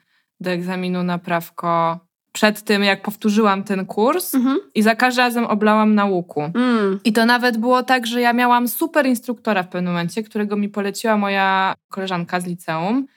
[0.44, 2.00] do egzaminu na prawko
[2.34, 4.60] przed tym, jak powtórzyłam ten kurs mhm.
[4.76, 6.42] i za każdym razem oblałam na łuku.
[6.42, 7.00] Mm.
[7.04, 10.70] I to nawet było tak, że ja miałam super instruktora w pewnym momencie, którego mi
[10.70, 13.08] poleciła moja koleżanka z liceum.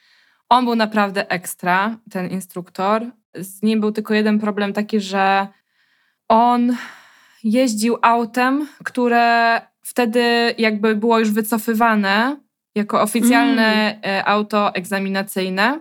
[0.48, 3.02] On był naprawdę ekstra, ten instruktor.
[3.34, 5.46] Z nim był tylko jeden problem taki, że
[6.28, 6.76] on
[7.44, 12.36] jeździł autem, które wtedy jakby było już wycofywane
[12.74, 14.22] jako oficjalne mm.
[14.26, 15.80] auto egzaminacyjne.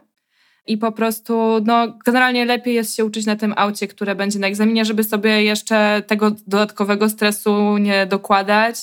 [0.68, 4.48] I po prostu, no, generalnie lepiej jest się uczyć na tym aucie, które będzie na
[4.48, 8.76] egzaminie, żeby sobie jeszcze tego dodatkowego stresu nie dokładać,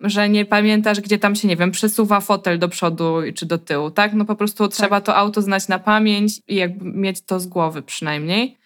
[0.00, 3.90] że nie pamiętasz, gdzie tam się, nie wiem, przesuwa fotel do przodu czy do tyłu,
[3.90, 4.12] tak?
[4.14, 4.76] No po prostu tak.
[4.76, 8.61] trzeba to auto znać na pamięć i jakby mieć to z głowy przynajmniej.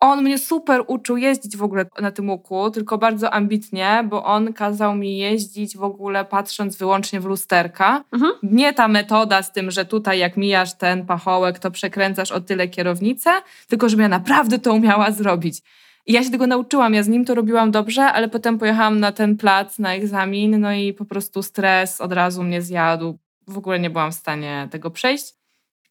[0.00, 4.52] On mnie super uczył jeździć w ogóle na tym łuku, tylko bardzo ambitnie, bo on
[4.52, 8.04] kazał mi jeździć w ogóle patrząc wyłącznie w lusterka.
[8.12, 8.32] Mhm.
[8.42, 12.68] Nie ta metoda z tym, że tutaj jak mijasz ten pachołek, to przekręcasz o tyle
[12.68, 13.30] kierownicę,
[13.68, 15.62] tylko żebym ja naprawdę to umiała zrobić.
[16.06, 19.12] I ja się tego nauczyłam, ja z nim to robiłam dobrze, ale potem pojechałam na
[19.12, 23.18] ten plac, na egzamin, no i po prostu stres od razu mnie zjadł.
[23.48, 25.39] W ogóle nie byłam w stanie tego przejść.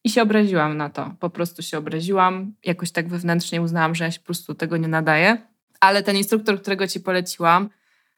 [0.03, 1.13] I się obraziłam na to.
[1.19, 2.53] Po prostu się obraziłam.
[2.65, 5.37] Jakoś tak wewnętrznie uznałam, że ja się po prostu tego nie nadaję.
[5.79, 7.69] Ale ten instruktor, którego ci poleciłam,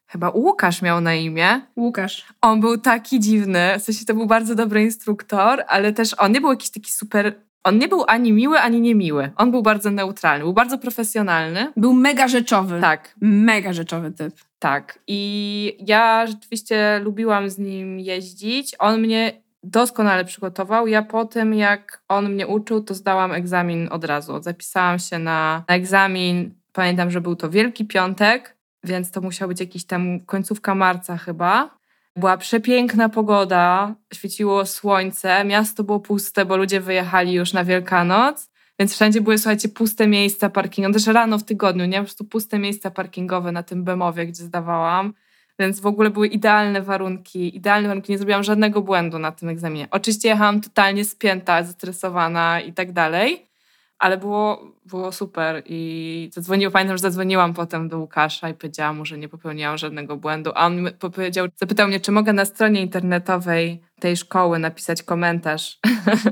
[0.07, 1.61] chyba Łukasz miał na imię.
[1.77, 2.25] Łukasz.
[2.41, 3.79] On był taki dziwny.
[3.79, 7.33] W sensie to był bardzo dobry instruktor, ale też on nie był jakiś taki super.
[7.63, 9.31] On nie był ani miły, ani niemiły.
[9.35, 11.73] On był bardzo neutralny, był bardzo profesjonalny.
[11.77, 12.81] Był mega rzeczowy.
[12.81, 13.15] Tak.
[13.21, 14.35] Mega rzeczowy typ.
[14.59, 14.99] Tak.
[15.07, 18.75] I ja rzeczywiście lubiłam z nim jeździć.
[18.79, 20.87] On mnie doskonale przygotował.
[20.87, 24.41] Ja po tym, jak on mnie uczył, to zdałam egzamin od razu.
[24.41, 26.55] Zapisałam się na, na egzamin.
[26.73, 31.81] Pamiętam, że był to Wielki Piątek, więc to musiał być jakiś tam końcówka marca chyba.
[32.15, 38.93] Była przepiękna pogoda, świeciło słońce, miasto było puste, bo ludzie wyjechali już na Wielkanoc, więc
[38.93, 40.93] wszędzie były, słuchajcie, puste miejsca parkingowe.
[40.93, 41.97] Też rano w tygodniu, nie?
[41.97, 45.13] Po prostu puste miejsca parkingowe na tym Bemowie, gdzie zdawałam.
[45.59, 49.87] Więc w ogóle były idealne warunki, idealne warunki, nie zrobiłam żadnego błędu na tym egzaminie.
[49.91, 53.51] Oczywiście jechałam totalnie spięta, zestresowana i tak dalej,
[53.99, 59.05] ale było, było super i zadzwoniłam, pamiętam, że zadzwoniłam potem do Łukasza i powiedziałam mu,
[59.05, 63.81] że nie popełniłam żadnego błędu, a on powiedział, zapytał mnie, czy mogę na stronie internetowej
[63.99, 65.79] tej szkoły napisać komentarz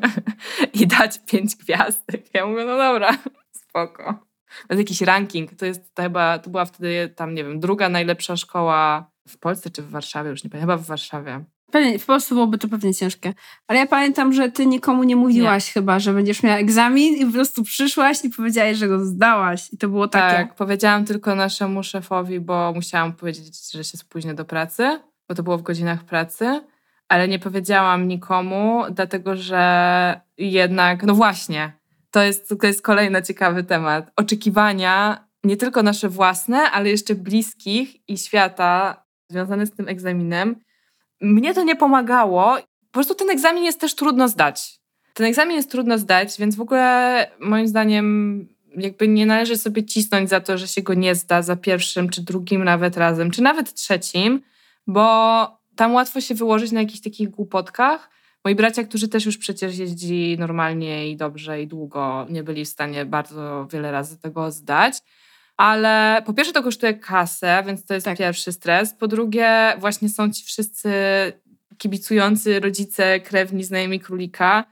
[0.82, 2.34] i dać pięć gwiazdek.
[2.34, 3.17] Ja mówię, no dobra,
[3.63, 4.28] spoko.
[4.67, 7.89] To jest jakiś ranking, to jest to chyba, to była wtedy tam, nie wiem, druga
[7.89, 11.43] najlepsza szkoła w Polsce czy w Warszawie, już nie pamiętam, chyba w Warszawie.
[11.71, 13.33] Pewnie, w Polsce byłoby to pewnie ciężkie.
[13.67, 15.73] Ale ja pamiętam, że ty nikomu nie mówiłaś nie.
[15.73, 19.73] chyba, że będziesz miała egzamin i po prostu przyszłaś i powiedziałaś, że go zdałaś.
[19.73, 20.35] I to było takie.
[20.35, 25.43] Tak, powiedziałam tylko naszemu szefowi, bo musiałam powiedzieć, że się spóźnię do pracy, bo to
[25.43, 26.62] było w godzinach pracy.
[27.07, 31.78] Ale nie powiedziałam nikomu, dlatego że jednak, no właśnie,
[32.11, 34.11] to jest, to jest kolejny ciekawy temat.
[34.15, 40.55] Oczekiwania nie tylko nasze własne, ale jeszcze bliskich i świata związane z tym egzaminem.
[41.21, 42.57] Mnie to nie pomagało.
[42.91, 44.79] Po prostu ten egzamin jest też trudno zdać.
[45.13, 50.29] Ten egzamin jest trudno zdać, więc w ogóle moim zdaniem jakby nie należy sobie cisnąć
[50.29, 53.73] za to, że się go nie zda za pierwszym, czy drugim nawet razem, czy nawet
[53.73, 54.41] trzecim,
[54.87, 58.09] bo tam łatwo się wyłożyć na jakichś takich głupotkach,
[58.45, 62.69] Moi bracia, którzy też już przecież jeździli normalnie i dobrze i długo, nie byli w
[62.69, 64.97] stanie bardzo wiele razy tego zdać.
[65.58, 68.17] Ale po pierwsze to kosztuje kasę, więc to jest tak.
[68.17, 68.93] pierwszy stres.
[68.93, 70.91] Po drugie właśnie są ci wszyscy
[71.78, 74.63] kibicujący rodzice, krewni, znajomi królika.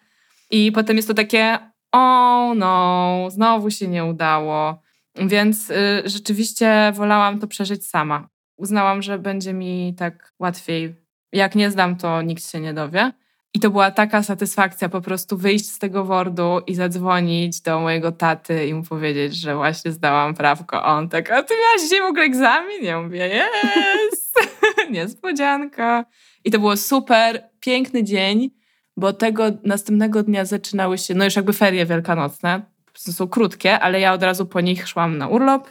[0.51, 1.59] I potem jest to takie,
[1.91, 4.81] o no, znowu się nie udało.
[5.15, 8.29] Więc y, rzeczywiście wolałam to przeżyć sama.
[8.57, 10.95] Uznałam, że będzie mi tak łatwiej.
[11.31, 13.11] Jak nie zdam, to nikt się nie dowie.
[13.53, 18.11] I to była taka satysfakcja po prostu wyjść z tego wordu i zadzwonić do mojego
[18.11, 20.83] taty i mu powiedzieć, że właśnie zdałam prawko.
[20.83, 22.83] On tak, a ty miałaś dzisiaj w ogóle egzamin?
[22.83, 24.35] Ja mówię, jest,
[24.91, 26.05] niespodzianka.
[26.45, 28.49] I to było super, piękny dzień,
[28.97, 32.61] bo tego następnego dnia zaczynały się, no już jakby ferie wielkanocne,
[32.93, 35.69] są krótkie, ale ja od razu po nich szłam na urlop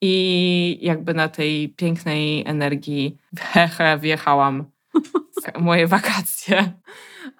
[0.00, 4.64] i jakby na tej pięknej energii hehe wjechałam
[5.58, 6.72] moje wakacje.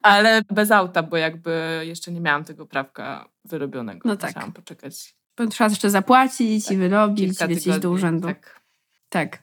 [0.02, 4.08] Ale bez auta, bo jakby jeszcze nie miałam tego prawka wyrobionego.
[4.08, 4.30] No tak.
[4.30, 5.14] Musiałam poczekać.
[5.36, 6.74] Bo trzeba jeszcze zapłacić tak.
[6.74, 8.28] i wyrobić, lecieć do urzędu.
[8.28, 8.60] Tak.
[9.08, 9.42] tak.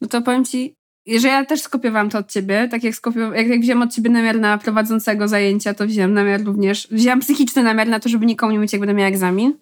[0.00, 3.46] No to powiem Ci, że ja też skopiowałam to od ciebie, tak jak, skopiowałam, jak,
[3.46, 7.88] jak wziąłem od ciebie namiar na prowadzącego zajęcia, to wziąłem namiar również, wziąłem psychiczny namiar
[7.88, 9.58] na to, żeby nikomu nie mówić, jak będę miała egzamin.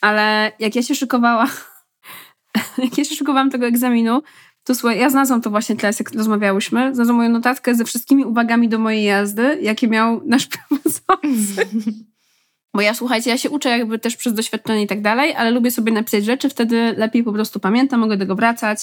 [0.00, 1.48] Ale jak ja się szykowała,
[2.84, 4.22] jak ja się szykowałam tego egzaminu,
[4.64, 6.94] to słuchaj, ja znalazłam to właśnie teraz, jak rozmawiałyśmy.
[6.94, 11.68] Znalazłam moją notatkę ze wszystkimi uwagami do mojej jazdy, jakie miał nasz prowadzący.
[12.74, 15.70] Bo ja, słuchajcie, ja się uczę jakby też przez doświadczenie i tak dalej, ale lubię
[15.70, 18.78] sobie napisać rzeczy, wtedy lepiej po prostu pamiętam, mogę do tego wracać,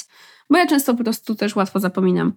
[0.49, 2.33] bo ja często po prostu też łatwo zapominam.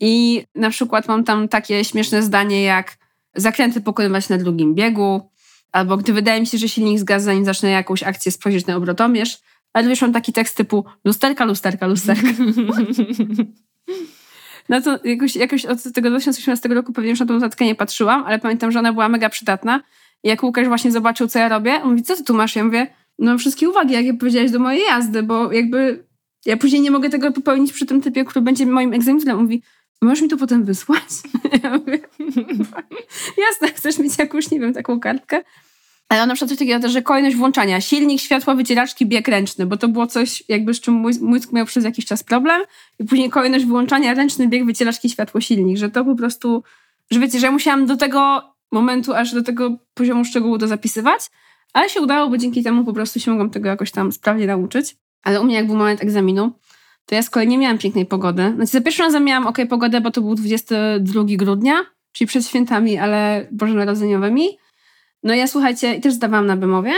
[0.00, 2.96] I na przykład mam tam takie śmieszne zdanie jak
[3.34, 5.30] zakręty pokonywać na drugim biegu,
[5.72, 9.38] albo gdy wydaje mi się, że silnik zgasł, zanim zacznę jakąś akcję spojrzeć na obrotomierz,
[9.72, 12.28] ale wiesz, mam taki tekst typu lusterka, lusterka, lusterka.
[14.68, 18.24] No to jakoś, jakoś od tego 2018 roku pewnie już na tą notatkę nie patrzyłam,
[18.26, 19.82] ale pamiętam, że ona była mega przydatna.
[20.24, 22.56] I jak Łukasz właśnie zobaczył, co ja robię, on mówi, co ty tu masz?
[22.56, 22.86] Ja mówię,
[23.18, 26.04] no wszystkie uwagi, jakie powiedziałeś do mojej jazdy, bo jakby
[26.46, 29.36] ja później nie mogę tego popełnić przy tym typie, który będzie moim egzaminem.
[29.36, 29.62] On mówi,
[30.02, 31.02] możesz mi to potem wysłać?
[31.62, 31.98] Ja mówię,
[33.38, 35.42] jasne, chcesz mieć jakąś, nie wiem, taką kartkę?
[36.10, 39.76] Ale na przykład coś takiego też, że kolejność włączania, silnik, światła, wycieraczki, bieg ręczny, bo
[39.76, 42.62] to było coś jakby z czym mózg miał przez jakiś czas problem
[42.98, 46.62] i później kolejność wyłączania, ręczny bieg, wycieraczki, światło, silnik, że to po prostu,
[47.10, 48.42] że wiecie, że ja musiałam do tego
[48.72, 51.20] momentu, aż do tego poziomu szczegółu to zapisywać,
[51.72, 54.96] ale się udało, bo dzięki temu po prostu się mogłam tego jakoś tam sprawnie nauczyć.
[55.22, 56.52] Ale u mnie jak był moment egzaminu,
[57.06, 58.52] to ja z kolei nie miałam pięknej pogody.
[58.54, 61.74] Znaczy za pierwszym razem miałam ok pogodę, bo to był 22 grudnia,
[62.12, 64.48] czyli przed świętami, ale bożonarodzeniowymi.
[65.22, 66.92] No ja słuchajcie, i też zdawałam na Bemowie.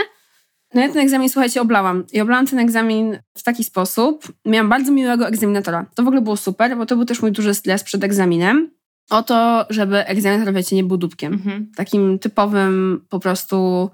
[0.73, 2.03] No ja ten egzamin, słuchajcie, oblałam.
[2.13, 4.33] I oblałam ten egzamin w taki sposób.
[4.45, 5.85] Miałam bardzo miłego egzaminatora.
[5.95, 8.71] To w ogóle było super, bo to był też mój duży stres przed egzaminem.
[9.09, 11.33] O to, żeby egzaminator, wiecie, nie był dupkiem.
[11.33, 11.71] Mhm.
[11.75, 13.89] Takim typowym po prostu...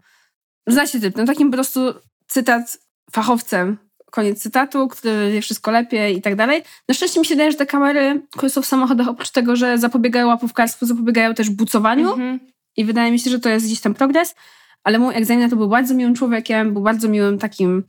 [0.68, 1.94] Znacie typ, no takim po prostu
[2.28, 2.78] cytat
[3.12, 3.78] fachowcem.
[4.12, 6.64] Koniec cytatu, który wie wszystko lepiej i tak dalej.
[6.88, 9.78] Na szczęście mi się wydaje, że te kamery, które są w samochodach, oprócz tego, że
[9.78, 12.10] zapobiegają łapówkarstwu, zapobiegają też bucowaniu.
[12.10, 12.40] Mhm.
[12.80, 14.36] I wydaje mi się, że to jest gdzieś tam progres,
[14.84, 17.84] ale mój egzaminator był bardzo miłym człowiekiem, był bardzo miłym takim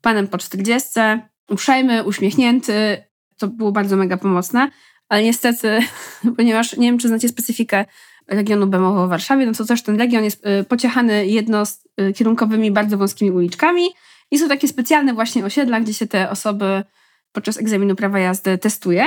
[0.00, 0.90] panem po 40,
[1.50, 3.04] uprzejmy, uśmiechnięty.
[3.38, 4.70] To było bardzo mega pomocne,
[5.08, 5.78] ale niestety,
[6.36, 7.84] ponieważ nie wiem, czy znacie specyfikę
[8.28, 13.30] regionu Bemowo w Warszawie, no to też ten region jest y, pociechany jednokierunkowymi, bardzo wąskimi
[13.30, 13.88] uliczkami
[14.30, 16.84] i są takie specjalne właśnie osiedla, gdzie się te osoby
[17.32, 19.04] podczas egzaminu prawa jazdy testuje.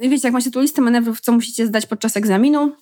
[0.00, 2.72] I wiecie, jak macie tu listę manewrów, co musicie zdać podczas egzaminu,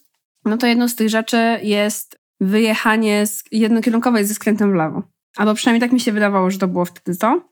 [0.47, 5.03] no to jedną z tych rzeczy jest wyjechanie z jednokierunkowej ze skrętem w lewo.
[5.37, 7.43] Albo przynajmniej tak mi się wydawało, że to było wtedy to.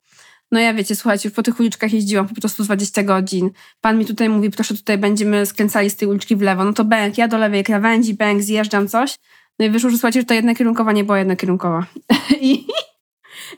[0.53, 3.51] No ja wiecie, słuchajcie, po tych uliczkach jeździłam po prostu 20 godzin.
[3.81, 6.65] Pan mi tutaj mówi, proszę tutaj będziemy skręcali z tej uliczki w lewo.
[6.65, 9.17] No to bęk, ja do lewej krawędzi, bęk, zjeżdżam coś.
[9.59, 11.87] No i wyszło, że słuchajcie, że ta jednokierunkowa nie była jednokierunkowa.
[12.41, 12.67] I,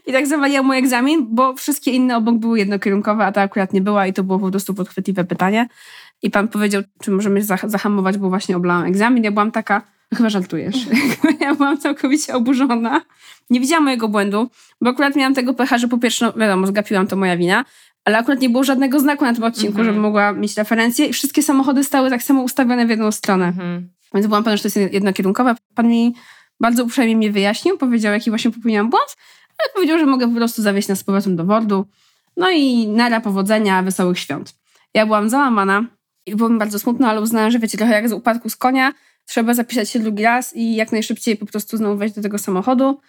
[0.07, 3.81] I tak zawaliłam mój egzamin, bo wszystkie inne obok były jednokierunkowe, a ta akurat nie
[3.81, 5.69] była i to było po prostu podchwytliwe pytanie.
[6.23, 9.25] I pan powiedział, czy możemy zahamować, bo właśnie oblałam egzamin.
[9.25, 10.87] Ja byłam taka, no chyba żartujesz.
[11.41, 13.03] ja byłam całkowicie oburzona.
[13.51, 17.07] Nie widziałam mojego błędu, bo akurat miałam tego pecha, że po pierwsze, no wiadomo, zgapiłam,
[17.07, 17.65] to moja wina,
[18.05, 19.87] ale akurat nie było żadnego znaku na tym odcinku, mm -hmm.
[19.87, 23.45] żebym mogła mieć referencję i wszystkie samochody stały tak samo ustawione w jedną stronę.
[23.45, 23.87] Mm -hmm.
[24.15, 25.55] Więc byłam pewna, że to jest jednokierunkowe.
[25.75, 26.15] Pan mi
[26.61, 29.17] bardzo uprzejmie mi wyjaśnił, powiedział, jaki właśnie popełniłam błąd,
[29.59, 31.87] ale powiedział, że mogę po prostu zawieźć nas z powrotem do Wordu.
[32.37, 34.55] No i nara powodzenia, wesołych świąt.
[34.95, 35.85] Ja byłam załamana,
[36.27, 38.93] i było mi bardzo smutno, ale uznałam, że wiecie, trochę jak z upadku z konia,
[39.25, 43.01] trzeba zapisać się drugi raz i jak najszybciej po prostu znowu wejść do tego samochodu.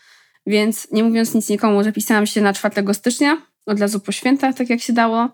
[0.46, 4.70] Więc nie mówiąc nic nikomu, zapisałam się na 4 stycznia, od razu po świętach, tak
[4.70, 5.30] jak się dało.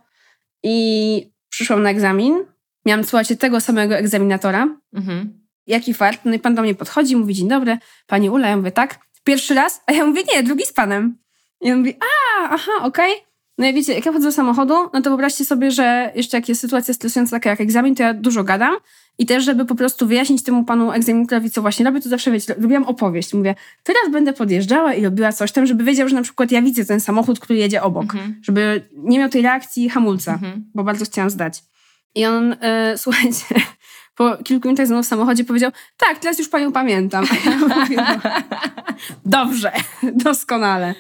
[0.64, 2.46] I przyszłam na egzamin.
[2.86, 4.68] Miałam, słuchajcie, tego samego egzaminatora.
[4.94, 5.44] Mhm.
[5.68, 6.22] jaki fart?
[6.26, 8.50] No i pan do mnie podchodzi, mówi, dzień dobry, pani Ula.
[8.50, 9.82] Ja mówię, tak, pierwszy raz?
[9.88, 11.18] A ja mówię, nie, drugi z panem.
[11.62, 13.14] I on mówi, a, aha, okej.
[13.14, 13.34] Okay.
[13.58, 16.50] No i wiecie, jak ja wchodzę do samochodu, no to wyobraźcie sobie, że jeszcze jak
[16.50, 18.76] jest sytuacja stresująca, taka jak egzamin, to ja dużo gadam.
[19.18, 22.54] I też, żeby po prostu wyjaśnić temu panu egzaminatorowi, co właśnie robię, to zawsze, wiecie,
[22.54, 23.34] robiłam opowieść.
[23.34, 26.86] Mówię, teraz będę podjeżdżała i robiła coś tam, żeby wiedział, że na przykład ja widzę
[26.86, 28.04] ten samochód, który jedzie obok.
[28.04, 28.40] Mhm.
[28.44, 30.66] Żeby nie miał tej reakcji hamulca, mhm.
[30.76, 31.64] bo bardzo chciałam zdać.
[32.16, 33.46] I on, yy, słuchajcie,
[34.16, 37.26] po kilku minutach mną w samochodzie powiedział, tak, teraz już panią pamiętam.
[37.46, 38.32] Ja mówię, no,
[39.26, 39.72] dobrze,
[40.04, 40.96] doskonale.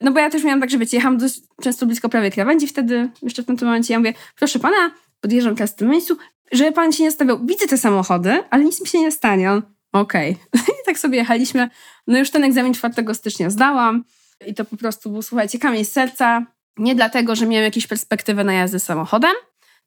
[0.00, 3.10] No bo ja też miałam tak, że wiecie, jechałam dość często blisko prawie krawędzi wtedy,
[3.22, 6.16] jeszcze w tym momencie ja mówię, proszę pana, podjeżdżam teraz w tym miejscu,
[6.52, 7.46] żeby pan się nie stawiał.
[7.46, 9.50] Widzę te samochody, ale nic mi się nie stanie.
[9.92, 10.36] Okej.
[10.52, 10.64] Okay.
[10.82, 11.68] I tak sobie jechaliśmy.
[12.06, 14.04] No już ten egzamin 4 stycznia zdałam
[14.46, 16.46] i to po prostu był, słuchajcie, kamień serca.
[16.76, 19.32] Nie dlatego, że miałam jakieś perspektywy na jazdę samochodem,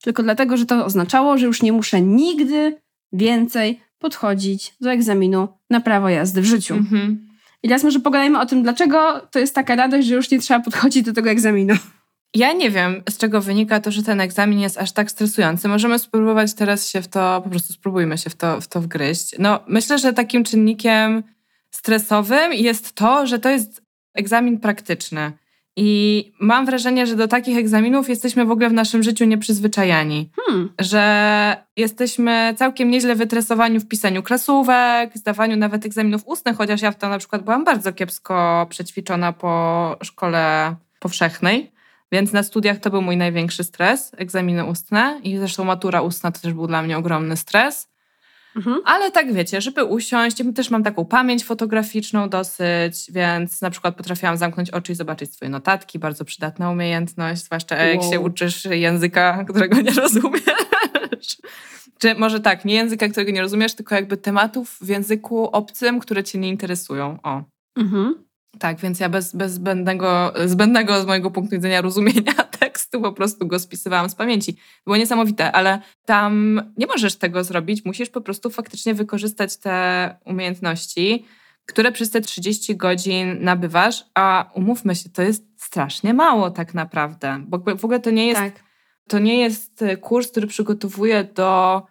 [0.04, 2.78] tylko dlatego, że to oznaczało, że już nie muszę nigdy
[3.12, 6.74] więcej podchodzić do egzaminu na prawo jazdy w życiu.
[6.74, 7.28] Mhm.
[7.64, 10.60] I teraz może pogadajmy o tym, dlaczego to jest taka radość, że już nie trzeba
[10.60, 11.76] podchodzić do tego egzaminu.
[12.36, 15.68] Ja nie wiem, z czego wynika to, że ten egzamin jest aż tak stresujący.
[15.68, 19.36] Możemy spróbować teraz się w to, po prostu spróbujmy się w to, w to wgryźć.
[19.40, 21.24] No, myślę, że takim czynnikiem
[21.72, 23.82] stresowym jest to, że to jest
[24.14, 25.32] egzamin praktyczny.
[25.82, 30.30] I mam wrażenie, że do takich egzaminów jesteśmy w ogóle w naszym życiu nieprzyzwyczajani.
[30.36, 30.70] Hmm.
[30.80, 36.98] Że jesteśmy całkiem nieźle wytresowani w pisaniu klasówek, zdawaniu nawet egzaminów ustnych, chociaż ja w
[36.98, 41.72] to na przykład byłam bardzo kiepsko przećwiczona po szkole powszechnej.
[42.12, 46.39] Więc na studiach to był mój największy stres, egzaminy ustne i zresztą matura ustna to
[46.39, 47.89] też był dla mnie ogromny stres.
[48.56, 48.82] Mhm.
[48.86, 53.96] Ale tak wiecie, żeby usiąść, ja też mam taką pamięć fotograficzną dosyć, więc na przykład
[53.96, 57.88] potrafiłam zamknąć oczy i zobaczyć swoje notatki, bardzo przydatna umiejętność, zwłaszcza wow.
[57.88, 61.38] jak się uczysz języka, którego nie rozumiesz.
[62.00, 66.24] Czy może tak, nie języka, którego nie rozumiesz, tylko jakby tematów w języku obcym, które
[66.24, 67.18] cię nie interesują.
[67.24, 67.44] O.
[67.78, 68.16] Mhm.
[68.60, 72.34] Tak, więc ja bez, bez zbędnego, zbędnego z mojego punktu widzenia rozumienia
[72.89, 74.58] tekstu po prostu go spisywałam z pamięci.
[74.86, 81.25] Było niesamowite, ale tam nie możesz tego zrobić, musisz po prostu faktycznie wykorzystać te umiejętności,
[81.65, 87.43] które przez te 30 godzin nabywasz, a umówmy się, to jest strasznie mało tak naprawdę,
[87.47, 88.63] bo w ogóle to nie jest, tak.
[89.08, 91.82] to nie jest kurs, który przygotowuje do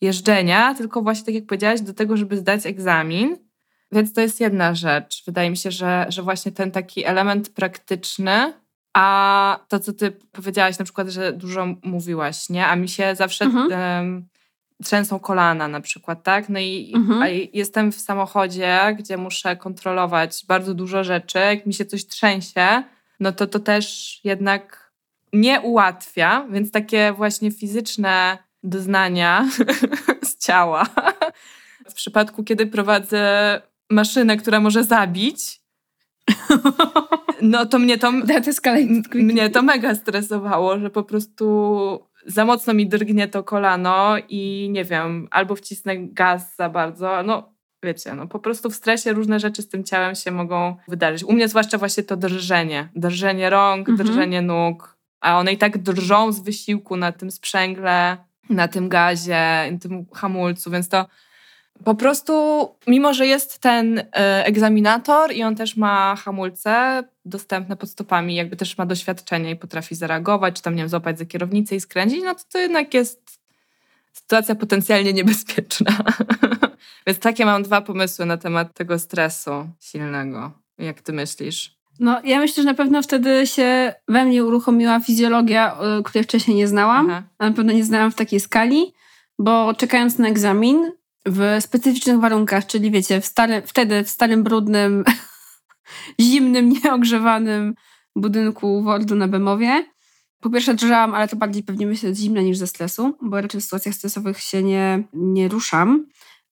[0.00, 3.48] jeżdżenia, tylko właśnie tak jak powiedziałaś, do tego, żeby zdać egzamin
[3.92, 5.22] więc to jest jedna rzecz.
[5.26, 8.52] Wydaje mi się, że, że właśnie ten taki element praktyczny,
[8.92, 12.66] a to, co ty powiedziałaś na przykład, że dużo mówiłaś, nie?
[12.66, 13.70] A mi się zawsze mhm.
[13.70, 14.28] um,
[14.84, 16.48] trzęsą kolana na przykład, tak?
[16.48, 17.48] No i mhm.
[17.52, 21.38] jestem w samochodzie, gdzie muszę kontrolować bardzo dużo rzeczy.
[21.38, 22.82] Jak mi się coś trzęsie,
[23.20, 24.92] no to to też jednak
[25.32, 29.48] nie ułatwia, więc takie właśnie fizyczne doznania
[30.28, 30.86] z ciała.
[31.90, 35.60] W przypadku, kiedy prowadzę maszynę, która może zabić,
[37.42, 38.12] no to mnie to,
[39.14, 44.84] mnie to mega stresowało, że po prostu za mocno mi drgnie to kolano i nie
[44.84, 49.62] wiem, albo wcisnę gaz za bardzo, no wiecie, no po prostu w stresie różne rzeczy
[49.62, 51.24] z tym ciałem się mogą wydarzyć.
[51.24, 54.08] U mnie zwłaszcza właśnie to drżenie, drżenie rąk, mhm.
[54.08, 58.16] drżenie nóg, a one i tak drżą z wysiłku na tym sprzęgle,
[58.50, 61.06] na tym gazie, na tym hamulcu, więc to
[61.84, 62.32] po prostu,
[62.86, 64.04] mimo że jest ten e,
[64.44, 69.94] egzaminator i on też ma hamulce dostępne pod stopami, jakby też ma doświadczenie i potrafi
[69.94, 73.40] zareagować, czy tam, nie wiem, złapać za kierownicę i skręcić, no to to jednak jest
[74.12, 75.90] sytuacja potencjalnie niebezpieczna.
[77.06, 80.52] Więc takie mam dwa pomysły na temat tego stresu silnego.
[80.78, 81.78] Jak ty myślisz?
[82.00, 86.56] No, ja myślę, że na pewno wtedy się we mnie uruchomiła fizjologia, e, której wcześniej
[86.56, 87.10] nie znałam.
[87.10, 87.22] Aha.
[87.38, 88.92] Na pewno nie znałam w takiej skali,
[89.38, 90.92] bo czekając na egzamin,
[91.26, 95.04] w specyficznych warunkach, czyli wiecie, w stary, wtedy w starym, brudnym,
[96.20, 97.74] zimnym, nieogrzewanym
[98.16, 99.84] budynku Wordu na Bemowie.
[100.40, 103.60] Po pierwsze drżałam, ale to bardziej pewnie myślę z zimna niż ze stresu, bo raczej
[103.60, 106.06] w sytuacjach stresowych się nie, nie ruszam,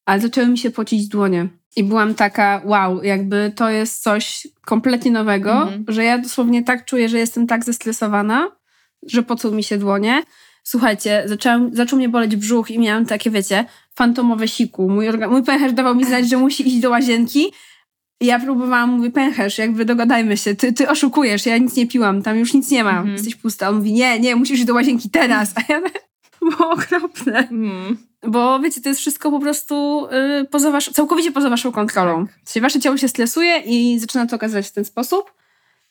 [0.04, 1.48] ale zaczęły mi się pocić dłonie.
[1.76, 5.84] I byłam taka, wow, jakby to jest coś kompletnie nowego, mhm.
[5.88, 8.50] że ja dosłownie tak czuję, że jestem tak zestresowana,
[9.06, 10.22] że pocą mi się dłonie.
[10.68, 13.64] Słuchajcie, zacząłem, zaczął mnie boleć brzuch i miałam takie, wiecie,
[13.94, 14.88] fantomowe siku.
[14.88, 17.52] Mój, mój pęcherz dawał mi znać, że musi iść do łazienki.
[18.20, 22.38] Ja próbowałam, mówi pęcherz, jakby dogadajmy się, ty, ty oszukujesz, ja nic nie piłam, tam
[22.38, 23.12] już nic nie ma, mm.
[23.12, 23.68] jesteś pusta.
[23.68, 25.54] On mówi, nie, nie, musisz iść do łazienki teraz.
[25.56, 25.80] A ja
[26.50, 27.48] było okropne.
[27.50, 27.96] Mm.
[28.26, 32.26] Bo wiecie, to jest wszystko po prostu yy, poza wasz, całkowicie poza waszą kontrolą.
[32.26, 32.36] Tak.
[32.52, 35.35] Czyli wasze ciało się stresuje i zaczyna to okazywać w ten sposób.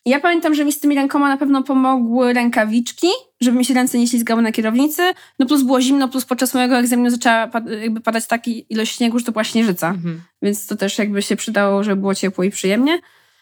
[0.05, 3.07] Ja pamiętam, że mi z tymi rękoma na pewno pomogły rękawiczki,
[3.41, 5.01] żeby mi się ręce nie ślizgały na kierownicy.
[5.39, 7.51] No plus było zimno, plus podczas mojego egzaminu zaczęła
[7.81, 9.89] jakby padać taka ilość śniegu, że to była śnieżyca.
[9.89, 10.21] Mhm.
[10.41, 12.99] Więc to też jakby się przydało, żeby było ciepło i przyjemnie.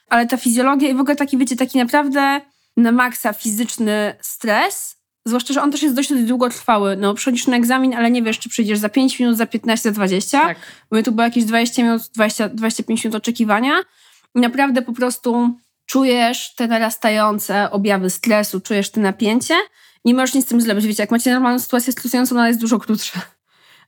[0.10, 2.42] Ale ta fizjologia i w ogóle taki, wiecie, taki naprawdę
[2.78, 6.98] na maksa fizyczny stres, zwłaszcza, że on też jest dość długotrwały.
[6.98, 9.96] No, przychodzisz na egzamin, ale nie wiesz, czy przyjdziesz za 5 minut, za 15, za
[9.96, 10.42] 20.
[10.42, 10.58] Tak.
[10.92, 13.74] Bo tu było jakieś 20 minut, 20, 25 minut oczekiwania.
[14.36, 15.56] I naprawdę po prostu
[15.86, 19.56] czujesz te narastające objawy stresu, czujesz te napięcie,
[20.06, 20.88] nie możesz nic z tym zrobić.
[20.88, 23.22] Wiecie, jak macie normalną sytuację stresującą, ona jest dużo krótsza.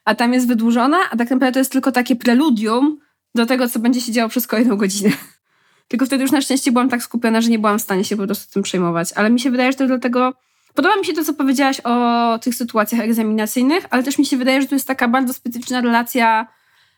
[0.05, 2.99] A tam jest wydłużona, a tak naprawdę to jest tylko takie preludium
[3.35, 5.11] do tego, co będzie się działo przez kolejną godzinę.
[5.87, 8.25] Tylko wtedy już na szczęście byłam tak skupiona, że nie byłam w stanie się po
[8.25, 9.13] prostu tym przejmować.
[9.15, 10.33] Ale mi się wydaje, że to dlatego...
[10.73, 14.61] Podoba mi się to, co powiedziałaś o tych sytuacjach egzaminacyjnych, ale też mi się wydaje,
[14.61, 16.47] że to jest taka bardzo specyficzna relacja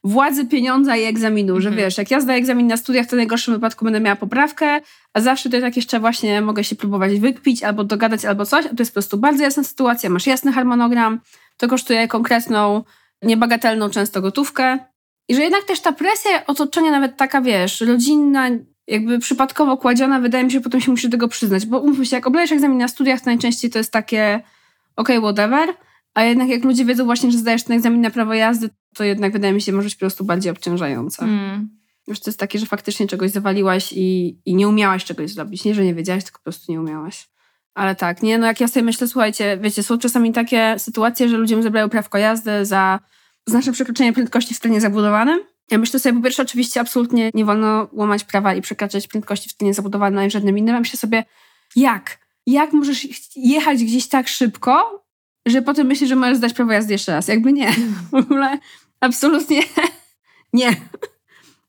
[0.08, 1.86] władzy, pieniądza i egzaminu, że mhm.
[1.86, 4.80] wiesz, jak ja zdaję egzamin na studiach, to w najgorszym wypadku będę miała poprawkę,
[5.14, 8.70] a zawsze to tak jeszcze właśnie mogę się próbować wykpić albo dogadać albo coś, a
[8.70, 11.20] to jest po prostu bardzo jasna sytuacja, masz jasny harmonogram,
[11.58, 12.84] to kosztuje konkretną,
[13.22, 14.80] niebagatelną często gotówkę
[15.30, 18.50] i że jednak też ta presja otoczenia nawet taka, wiesz, rodzinna,
[18.88, 22.06] jakby przypadkowo kładziona, wydaje mi się, że potem się musi do tego przyznać, bo umówmy
[22.06, 24.42] się, jak oblejesz egzamin na studiach, to najczęściej to jest takie
[24.96, 25.70] ok, whatever,
[26.18, 29.34] a jednak jak ludzie wiedzą właśnie, że zdajesz ten egzamin na prawo jazdy, to jednak
[29.34, 31.24] wydaje mi się, może być po prostu bardziej obciążające.
[31.24, 31.70] Mm.
[32.08, 35.66] Już to jest takie, że faktycznie czegoś zawaliłaś i, i nie umiałaś czegoś zrobić.
[35.66, 37.30] Nie, że nie wiedziałaś, tylko po prostu nie umiałaś.
[37.74, 41.38] Ale tak, nie, no jak ja sobie myślę, słuchajcie, wiecie, są czasami takie sytuacje, że
[41.38, 43.00] ludziom zabrają prawko jazdy za
[43.48, 45.40] znaczne przekroczenie prędkości w terenie zabudowanym.
[45.72, 49.58] Ja myślę sobie, po pierwsze, oczywiście absolutnie nie wolno łamać prawa i przekraczać prędkości w
[49.58, 50.74] terenie zabudowanym ani żadnym innym.
[50.74, 51.26] Ja myślę sobie,
[51.76, 52.18] jak?
[52.46, 55.07] Jak możesz jechać gdzieś tak szybko,
[55.48, 57.28] że potem myślisz, że możesz zdać prawo jazdy jeszcze raz?
[57.28, 57.72] Jakby nie.
[58.12, 58.60] W ogóle
[59.00, 59.62] absolutnie
[60.54, 60.76] nie.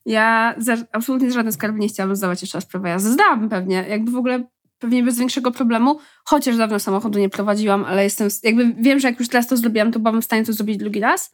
[0.05, 3.11] Ja za, absolutnie z żadnym skarbem nie chciałabym zdawać jeszcze raz prawo jazdy.
[3.11, 4.43] Zdałabym pewnie, jakby w ogóle
[4.79, 9.19] pewnie bez większego problemu, chociaż dawno samochodu nie prowadziłam, ale jestem, jakby wiem, że jak
[9.19, 11.33] już teraz to zrobiłam, to byłabym w stanie to zrobić drugi raz,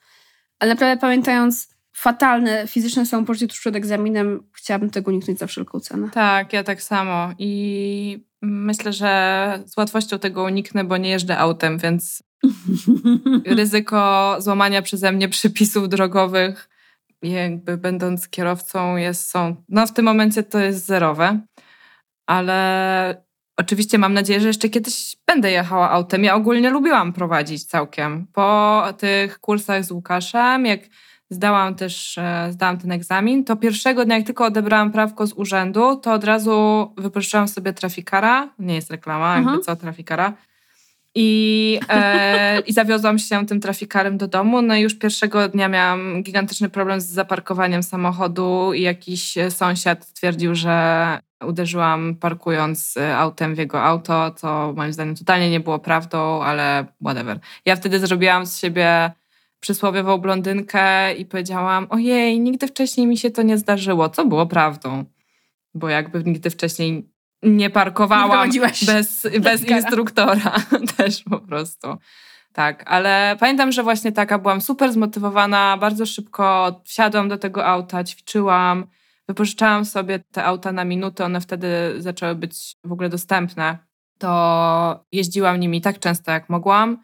[0.59, 6.09] ale naprawdę pamiętając fatalne fizyczne samopoczucie tuż przed egzaminem, chciałabym tego uniknąć za wszelką cenę.
[6.13, 11.77] Tak, ja tak samo i myślę, że z łatwością tego uniknę, bo nie jeżdżę autem,
[11.77, 12.23] więc
[13.45, 16.69] ryzyko złamania przeze mnie przepisów drogowych,
[17.21, 21.39] jakby będąc kierowcą, jest, są, no w tym momencie to jest zerowe,
[22.27, 23.25] ale
[23.57, 26.23] oczywiście mam nadzieję, że jeszcze kiedyś będę jechała autem.
[26.23, 28.27] Ja ogólnie lubiłam prowadzić całkiem.
[28.33, 30.79] Po tych kursach z Łukaszem, jak
[31.29, 35.95] zdałam też, e, zdałam ten egzamin, to pierwszego dnia, jak tylko odebrałam prawko z urzędu,
[35.95, 40.33] to od razu wypożyczyłam sobie trafikara, nie jest reklama, jakby co trafikara,
[41.15, 44.61] i, e, I zawiozłam się tym trafikarem do domu.
[44.61, 50.55] No i już pierwszego dnia miałam gigantyczny problem z zaparkowaniem samochodu i jakiś sąsiad stwierdził,
[50.55, 56.43] że uderzyłam parkując e, autem w jego auto, co moim zdaniem totalnie nie było prawdą,
[56.43, 57.39] ale whatever.
[57.65, 59.11] Ja wtedy zrobiłam z siebie
[59.59, 65.05] przysłowiową blondynkę i powiedziałam: Ojej, nigdy wcześniej mi się to nie zdarzyło, co było prawdą.
[65.73, 67.14] Bo jakby nigdy wcześniej
[67.45, 70.53] nie parkowałam nie bez, bez instruktora
[70.97, 71.97] też po prostu.
[72.53, 78.03] Tak, ale pamiętam, że właśnie taka byłam super zmotywowana, bardzo szybko wsiadłam do tego auta,
[78.03, 78.87] ćwiczyłam,
[79.27, 81.67] wypożyczałam sobie te auta na minutę, one wtedy
[81.97, 83.77] zaczęły być w ogóle dostępne.
[84.17, 86.97] To jeździłam nimi tak często, jak mogłam.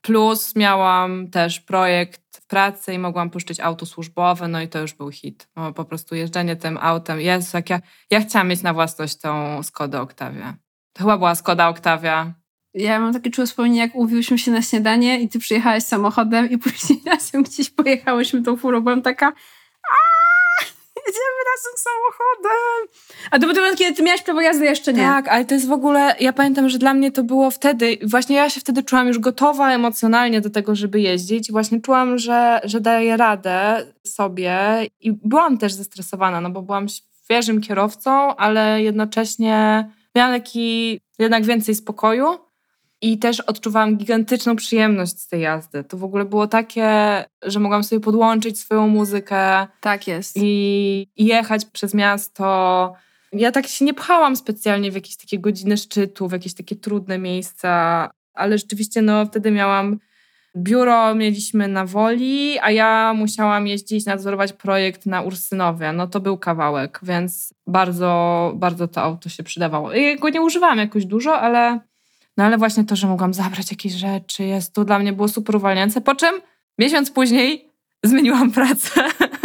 [0.00, 5.10] Plus miałam też projekt pracy i mogłam puszczyć auto służbowe, no i to już był
[5.10, 5.48] hit.
[5.74, 7.20] Po prostu jeżdżenie tym autem.
[7.20, 7.80] Jezu, jak ja,
[8.10, 10.56] ja chciałam mieć na własność tą Skodę Octavia.
[10.92, 12.34] To chyba była Skoda Octavia.
[12.74, 16.58] Ja mam takie czułe wspomnienie, jak umówiłyśmy się na śniadanie i ty przyjechałeś samochodem i
[16.64, 18.80] później razem gdzieś pojechałyśmy tą furą.
[18.80, 19.32] Byłam taka
[21.06, 22.88] jedziemy razem samochodem.
[23.30, 25.02] A to był ten kiedy ty miałaś prawo jazdy, jeszcze nie.
[25.02, 28.36] Tak, ale to jest w ogóle, ja pamiętam, że dla mnie to było wtedy, właśnie
[28.36, 31.52] ja się wtedy czułam już gotowa emocjonalnie do tego, żeby jeździć.
[31.52, 34.58] Właśnie czułam, że, że daję radę sobie
[35.00, 41.74] i byłam też zestresowana, no bo byłam świeżym kierowcą, ale jednocześnie miałam taki jednak więcej
[41.74, 42.45] spokoju
[43.02, 45.84] i też odczuwałam gigantyczną przyjemność z tej jazdy.
[45.84, 46.88] To w ogóle było takie,
[47.42, 49.66] że mogłam sobie podłączyć swoją muzykę.
[49.80, 50.36] Tak jest.
[50.36, 52.94] I, jechać przez miasto.
[53.32, 57.18] Ja tak się nie pchałam specjalnie w jakieś takie godziny szczytu, w jakieś takie trudne
[57.18, 59.98] miejsca, ale rzeczywiście no wtedy miałam
[60.56, 65.92] biuro mieliśmy na Woli, a ja musiałam jeździć, nadzorować projekt na Ursynowie.
[65.92, 69.92] No to był kawałek, więc bardzo, bardzo to auto się przydawało.
[69.92, 71.80] Ja go nie używałam jakoś dużo, ale
[72.36, 75.56] no ale właśnie to, że mogłam zabrać jakieś rzeczy, jest to dla mnie było super
[75.56, 76.00] uwalniające.
[76.00, 76.34] Po czym
[76.78, 77.72] miesiąc później
[78.04, 79.00] zmieniłam pracę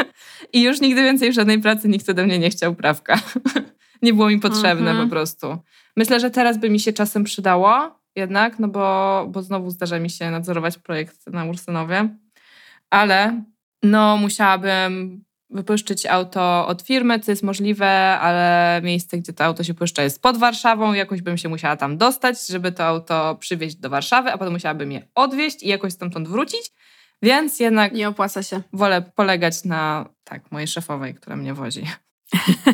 [0.53, 3.19] i już nigdy więcej w żadnej pracy nikt ode mnie nie chciał prawka.
[4.01, 5.09] nie było mi potrzebne mhm.
[5.09, 5.57] po prostu.
[5.97, 10.09] Myślę, że teraz by mi się czasem przydało jednak, no bo, bo znowu zdarza mi
[10.09, 12.09] się nadzorować projekt na Ursynowie,
[12.89, 13.43] ale
[13.83, 17.89] no musiałabym wypuszczyć auto od firmy, co jest możliwe,
[18.19, 21.97] ale miejsce, gdzie to auto się puszcza jest pod Warszawą, jakoś bym się musiała tam
[21.97, 26.27] dostać, żeby to auto przywieźć do Warszawy, a potem musiałabym je odwieźć i jakoś stamtąd
[26.27, 26.71] wrócić,
[27.21, 27.93] więc jednak...
[27.93, 28.61] Nie opłaca się.
[28.73, 31.85] Wolę polegać na, tak, mojej szefowej, która mnie wozi.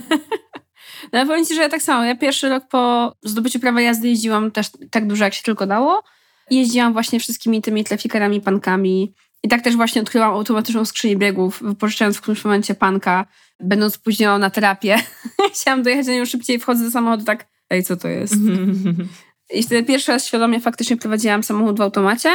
[1.13, 2.03] no powiem Ci, że ja tak samo.
[2.03, 6.03] Ja pierwszy rok po zdobyciu prawa jazdy jeździłam też tak dużo, jak się tylko dało.
[6.49, 9.13] Jeździłam właśnie wszystkimi tymi tlefikarami, pankami,
[9.43, 13.25] i tak też właśnie odkryłam automatyczną skrzynię biegów, wypożyczając w którymś momencie panka,
[13.59, 14.97] będąc spóźnioną na terapię.
[15.53, 18.35] Chciałam dojechać do nią szybciej, wchodzę do samochodu tak, ej, co to jest?
[19.53, 22.29] I wtedy pierwszy raz świadomie faktycznie prowadziłam samochód w automacie,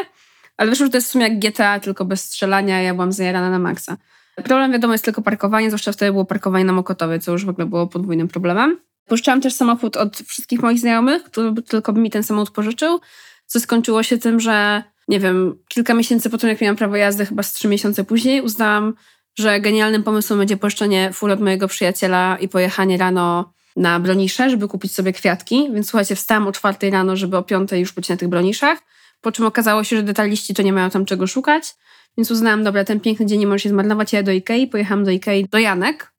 [0.56, 3.50] ale wyszło, że to jest w sumie jak GTA, tylko bez strzelania, ja byłam zajarana
[3.50, 3.96] na maksa.
[4.44, 7.66] Problem wiadomo jest tylko parkowanie, zwłaszcza wtedy było parkowanie na Mokotowie, co już w ogóle
[7.66, 8.78] było podwójnym problemem.
[9.06, 13.00] Pożyczałam też samochód od wszystkich moich znajomych, kto tylko by mi ten samochód pożyczył,
[13.46, 17.26] co skończyło się tym, że nie wiem, kilka miesięcy po tym, jak miałam prawo jazdy,
[17.26, 18.94] chyba z trzy miesiące później, uznałam,
[19.38, 24.68] że genialnym pomysłem będzie poszczenie full od mojego przyjaciela i pojechanie rano na bronisze, żeby
[24.68, 25.70] kupić sobie kwiatki.
[25.74, 28.78] Więc słuchajcie, wstałam o czwartej rano, żeby o piątej już być na tych broniszach.
[29.20, 31.74] Po czym okazało się, że detaliści to nie mają tam czego szukać.
[32.16, 34.12] Więc uznałam, dobra, ten piękny dzień nie może się zmarnować.
[34.12, 36.12] Ja do Ikei, pojechałam do Ikei do Janek.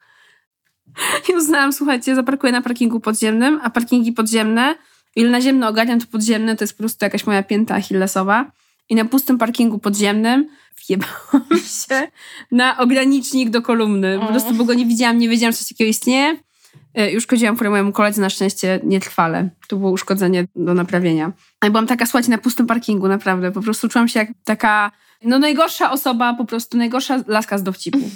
[1.30, 4.76] I uznałam, słuchajcie, zaparkuję na parkingu podziemnym, a parkingi podziemne,
[5.16, 8.52] ile naziemne ogarniam, to podziemne to jest po prostu jakaś moja pięta achillesowa
[8.90, 10.50] i na pustym parkingu podziemnym
[10.88, 12.08] wjebałam się
[12.52, 14.20] na ogranicznik do kolumny.
[14.20, 16.38] Po prostu, bo go nie widziałam, nie wiedziałam, że coś takiego istnieje.
[16.94, 19.50] E, już szkodziłam furę mojemu koledze, na szczęście nietrwale.
[19.68, 21.32] To było uszkodzenie do naprawienia.
[21.62, 23.52] A byłam taka, słuchajcie, na pustym parkingu, naprawdę.
[23.52, 24.92] Po prostu czułam się jak taka,
[25.24, 28.00] no najgorsza osoba, po prostu najgorsza laska z dowcipu.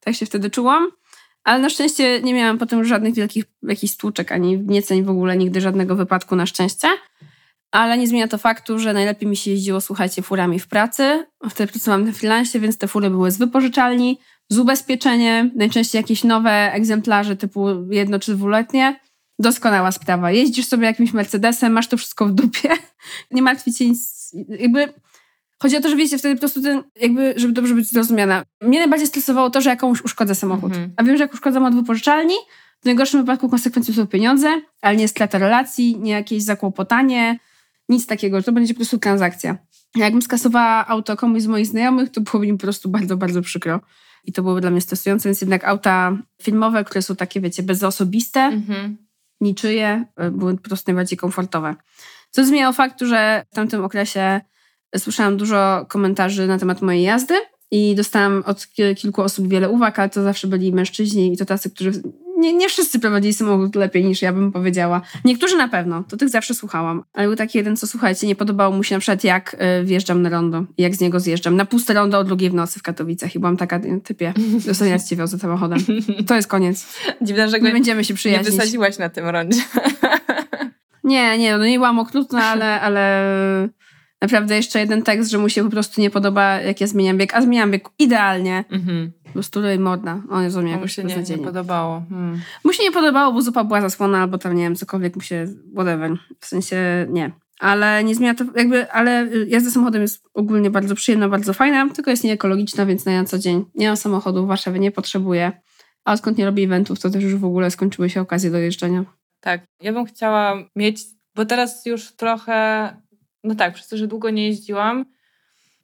[0.00, 0.90] Tak się wtedy czułam.
[1.44, 5.60] Ale na szczęście nie miałam potem żadnych wielkich jakichś stłuczek, ani nieceń w ogóle, nigdy
[5.60, 6.88] żadnego wypadku na szczęście
[7.74, 11.26] ale nie zmienia to faktu, że najlepiej mi się jeździło, słuchajcie, furami w pracy.
[11.50, 14.18] Wtedy pracowałam na freelancie, więc te fury były z wypożyczalni,
[14.48, 19.00] z ubezpieczeniem, najczęściej jakieś nowe egzemplarze typu jedno czy dwuletnie.
[19.38, 20.30] Doskonała sprawa.
[20.30, 22.68] Jeździsz sobie jakimś Mercedesem, masz to wszystko w dupie,
[23.30, 24.32] nie martwi cię nic.
[24.48, 24.92] Jakby
[25.62, 28.44] chodzi o to, że wiecie, wtedy po prostu ten, jakby, żeby dobrze być zrozumiana.
[28.60, 30.72] Mnie najbardziej stresowało to, że jakąś uszkodzę samochód.
[30.72, 30.92] Mhm.
[30.96, 32.34] A wiem, że jak uszkodzam od wypożyczalni,
[32.82, 37.38] w najgorszym wypadku konsekwencją są pieniądze, ale nie strata relacji, nie jakieś zakłopotanie,
[37.88, 39.58] nic takiego, to będzie po prostu transakcja.
[39.96, 43.80] Jakbym skasowała auto komuś z moich znajomych, to byłoby mi po prostu bardzo, bardzo przykro.
[44.24, 48.40] I to byłoby dla mnie stresujące, więc jednak auta filmowe, które są takie, wiecie, bezosobiste,
[48.40, 48.96] mhm.
[49.40, 51.74] niczyje, e, były po prostu najbardziej komfortowe.
[52.30, 54.40] Co zmieniało faktu, że w tamtym okresie
[54.98, 57.34] słyszałam dużo komentarzy na temat mojej jazdy
[57.70, 58.66] i dostałam od
[58.96, 62.02] kilku osób wiele uwag, ale to zawsze byli mężczyźni i to tacy, którzy
[62.44, 65.00] nie, nie wszyscy prowadzili samochód lepiej niż ja bym powiedziała.
[65.24, 67.04] Niektórzy na pewno, to tych zawsze słuchałam.
[67.12, 70.22] Ale był taki jeden, co słuchajcie, nie podobało mu się na przykład jak y, wjeżdżam
[70.22, 71.56] na rondo, jak z niego zjeżdżam.
[71.56, 74.34] Na puste rondo o drugiej w nocy w Katowicach i byłam taka, typie,
[74.66, 75.78] dostaniać cię wiozę samochodem.
[76.26, 76.86] To jest koniec.
[77.22, 78.52] Dziwne, że nie będziemy się przyjaźnić.
[78.52, 79.60] Nie wysadziłaś na tym rondzie.
[81.04, 83.28] nie, nie, no nie byłam okrutna, ale, ale
[84.20, 87.34] naprawdę jeszcze jeden tekst, że mu się po prostu nie podoba, jak ja zmieniam bieg,
[87.34, 88.64] a zmieniam bieg idealnie.
[88.70, 89.12] Mhm.
[89.34, 90.22] Po prostu modna.
[90.30, 92.02] O Jezu, mnie jakoś się nie, nie podobało.
[92.08, 92.40] Hmm.
[92.64, 95.46] Mu się nie podobało, bo zupa była zasłona, albo tam, nie wiem, cokolwiek mu się,
[95.72, 96.16] whatever.
[96.40, 97.32] W sensie, nie.
[97.60, 102.10] Ale nie zmienia to, jakby, ale jazda samochodem jest ogólnie bardzo przyjemna, bardzo fajna, tylko
[102.10, 105.52] jest nieekologiczna, więc na co dzień nie mam samochodu w Warszawie, nie potrzebuję.
[106.04, 109.04] A odkąd nie robię eventów, to też już w ogóle skończyły się okazje do jeżdżenia.
[109.40, 111.00] Tak, ja bym chciała mieć,
[111.34, 112.88] bo teraz już trochę
[113.44, 115.04] no tak, przez to, że długo nie jeździłam,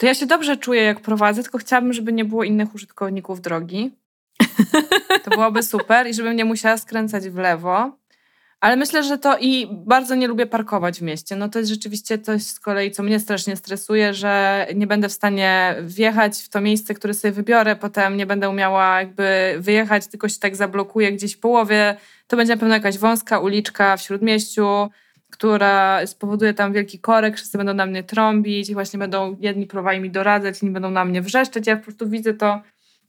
[0.00, 3.90] to ja się dobrze czuję, jak prowadzę, tylko chciałabym, żeby nie było innych użytkowników drogi.
[5.24, 7.92] To byłoby super i żebym nie musiała skręcać w lewo.
[8.60, 11.36] Ale myślę, że to i bardzo nie lubię parkować w mieście.
[11.36, 15.12] No to jest rzeczywiście coś z kolei, co mnie strasznie stresuje, że nie będę w
[15.12, 20.28] stanie wjechać w to miejsce, które sobie wybiorę, potem nie będę umiała jakby wyjechać, tylko
[20.28, 21.96] się tak zablokuję gdzieś w połowie.
[22.26, 24.90] To będzie na pewno jakaś wąska uliczka w śródmieściu
[25.30, 30.00] która spowoduje tam wielki korek, wszyscy będą na mnie trąbić i właśnie będą jedni próbowali
[30.00, 31.66] mi doradzać, inni będą na mnie wrzeszczeć.
[31.66, 32.60] Ja po prostu widzę to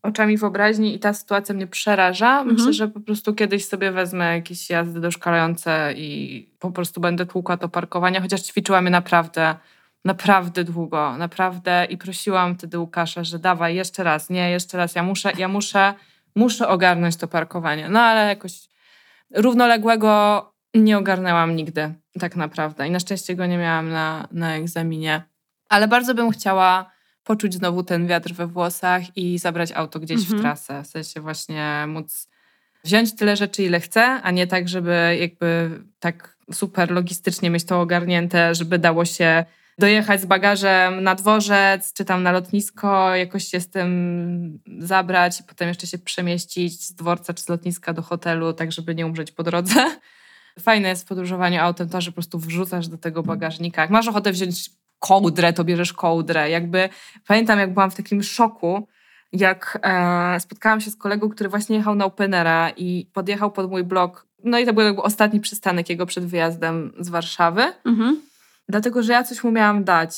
[0.03, 2.39] oczami wyobraźni i ta sytuacja mnie przeraża.
[2.39, 2.55] Mhm.
[2.55, 7.57] Myślę, że po prostu kiedyś sobie wezmę jakieś jazdy doszkalające i po prostu będę tłukła
[7.57, 9.55] to parkowanie, chociaż ćwiczyłam je naprawdę,
[10.05, 15.03] naprawdę długo, naprawdę i prosiłam wtedy Łukasza, że dawaj jeszcze raz, nie, jeszcze raz, ja
[15.03, 15.93] muszę, ja muszę,
[16.35, 17.89] muszę ogarnąć to parkowanie.
[17.89, 18.53] No ale jakoś
[19.35, 22.87] równoległego nie ogarnęłam nigdy, tak naprawdę.
[22.87, 25.21] I na szczęście go nie miałam na, na egzaminie.
[25.69, 26.91] Ale bardzo bym chciała
[27.23, 30.39] poczuć znowu ten wiatr we włosach i zabrać auto gdzieś mhm.
[30.39, 30.83] w trasę.
[30.83, 32.27] W sensie właśnie móc
[32.83, 35.69] wziąć tyle rzeczy, ile chcę, a nie tak, żeby jakby
[35.99, 39.45] tak super logistycznie mieć to ogarnięte, żeby dało się
[39.79, 45.43] dojechać z bagażem na dworzec, czy tam na lotnisko, jakoś się z tym zabrać i
[45.43, 49.31] potem jeszcze się przemieścić z dworca czy z lotniska do hotelu, tak żeby nie umrzeć
[49.31, 49.85] po drodze.
[50.59, 53.81] Fajne jest w podróżowaniu autem to, że po prostu wrzucasz do tego bagażnika.
[53.81, 56.49] Jak masz ochotę wziąć kołdrę, to bierzesz kołdrę.
[56.49, 56.89] Jakby
[57.27, 58.87] pamiętam, jak byłam w takim szoku,
[59.33, 63.83] jak e, spotkałam się z kolegą, który właśnie jechał na Openera i podjechał pod mój
[63.83, 64.27] blok.
[64.43, 67.73] No i to był jakby ostatni przystanek jego przed wyjazdem z Warszawy.
[67.85, 68.21] Mhm.
[68.69, 70.15] Dlatego, że ja coś mu miałam dać.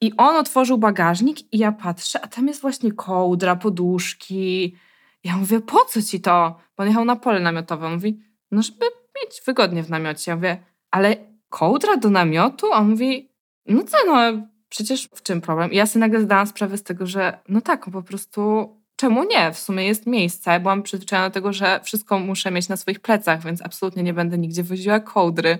[0.00, 4.76] I on otworzył bagażnik i ja patrzę, a tam jest właśnie kołdra, poduszki.
[5.24, 6.58] Ja mówię, po co ci to?
[6.76, 7.86] Bo on jechał na pole namiotowe.
[7.86, 8.20] On mówi,
[8.50, 8.86] no żeby
[9.24, 10.30] mieć wygodnie w namiocie.
[10.30, 10.58] Ja mówię,
[10.90, 11.16] ale
[11.48, 12.72] kołdra do namiotu?
[12.72, 13.28] On mówi,
[13.66, 15.72] no co, no przecież w czym problem?
[15.72, 19.52] I ja sobie nagle zdałam sprawę z tego, że no tak, po prostu czemu nie?
[19.52, 20.50] W sumie jest miejsce.
[20.50, 24.14] Ja byłam przyzwyczajona do tego, że wszystko muszę mieć na swoich plecach, więc absolutnie nie
[24.14, 25.58] będę nigdzie woziła kołdry.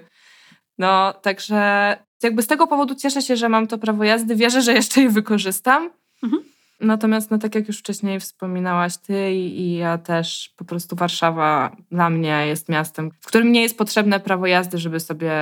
[0.79, 4.37] No, także jakby z tego powodu cieszę się, że mam to prawo jazdy.
[4.37, 5.91] Wierzę, że jeszcze je wykorzystam.
[6.23, 6.43] Mhm.
[6.81, 12.11] Natomiast, no tak jak już wcześniej wspominałaś ty i, ja też, po prostu Warszawa dla
[12.11, 15.33] mnie jest miastem, w którym nie jest potrzebne prawo jazdy, żeby sobie,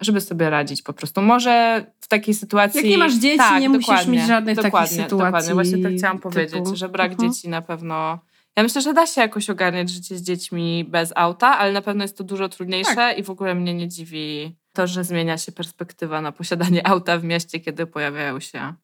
[0.00, 1.22] żeby sobie radzić po prostu.
[1.22, 2.80] Może w takiej sytuacji...
[2.80, 5.26] Jak nie masz dzieci, tak, nie musisz mieć żadnych dokładnie, takich sytuacji.
[5.26, 6.30] Dokładnie, właśnie tak chciałam typu.
[6.30, 7.20] powiedzieć, że brak uh-huh.
[7.20, 8.18] dzieci na pewno...
[8.56, 12.04] Ja myślę, że da się jakoś ogarniać życie z dziećmi bez auta, ale na pewno
[12.04, 13.18] jest to dużo trudniejsze tak.
[13.18, 17.24] i w ogóle mnie nie dziwi to, że zmienia się perspektywa na posiadanie auta w
[17.24, 18.74] mieście, kiedy pojawiają się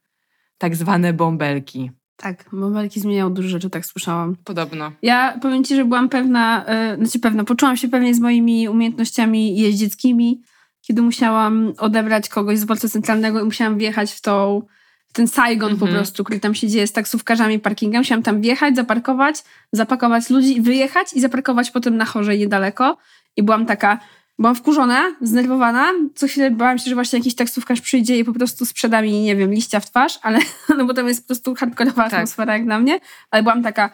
[0.59, 1.91] tak zwane bąbelki.
[2.17, 4.37] Tak, bąbelki zmieniają dużo rzeczy, tak słyszałam.
[4.45, 4.93] Podobno.
[5.03, 9.57] Ja powiem Ci, że byłam pewna, yy, znaczy pewna, poczułam się pewnie z moimi umiejętnościami
[9.57, 10.43] jeździeckimi,
[10.81, 14.63] kiedy musiałam odebrać kogoś z dworca centralnego i musiałam wjechać w tą,
[15.09, 15.93] w ten Saigon po mhm.
[15.93, 18.01] prostu, który tam się dzieje z taksówkarzami, parkingiem.
[18.01, 22.97] Musiałam tam wjechać, zaparkować, zapakować ludzi, wyjechać i zaparkować potem na chorze niedaleko.
[23.37, 23.99] I byłam taka,
[24.39, 25.93] Byłam wkurzona, znerwowana.
[26.15, 29.37] Co chwilę bałam się, że właśnie jakiś taksówkarz przyjdzie i po prostu sprzeda mi, nie
[29.37, 30.39] wiem, liścia w twarz, ale
[30.79, 32.15] no bo tam jest po prostu hardkorowa tak.
[32.15, 33.01] atmosfera jak na mnie.
[33.31, 33.91] Ale byłam taka,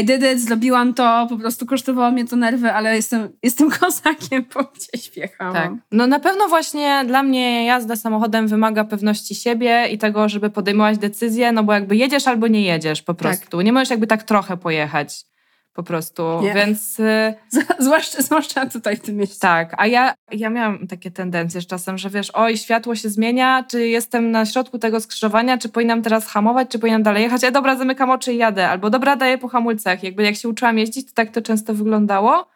[0.00, 4.44] I did it, zrobiłam to, po prostu kosztowało mnie to nerwy, ale jestem, jestem kozakiem,
[4.54, 5.54] bo gdzieś wjechałam.
[5.54, 5.72] Tak.
[5.92, 10.98] No na pewno właśnie dla mnie jazda samochodem wymaga pewności siebie i tego, żeby podejmować
[10.98, 13.20] decyzje, no bo jakby jedziesz albo nie jedziesz po tak.
[13.20, 13.56] prostu.
[13.56, 13.66] Tak.
[13.66, 15.24] Nie możesz jakby tak trochę pojechać
[15.72, 16.54] po prostu, nie.
[16.54, 17.00] więc...
[17.00, 17.34] Y,
[17.78, 19.36] zwłaszcza, zwłaszcza tutaj w tym mieście.
[19.40, 23.64] Tak, a ja, ja miałam takie tendencje z czasem, że wiesz, oj, światło się zmienia,
[23.70, 27.50] czy jestem na środku tego skrzyżowania, czy powinnam teraz hamować, czy powinnam dalej jechać, ja
[27.50, 30.02] dobra, zamykam oczy i jadę, albo dobra, daję po hamulcach.
[30.02, 32.48] Jakby jak się uczyłam jeździć, to tak to często wyglądało.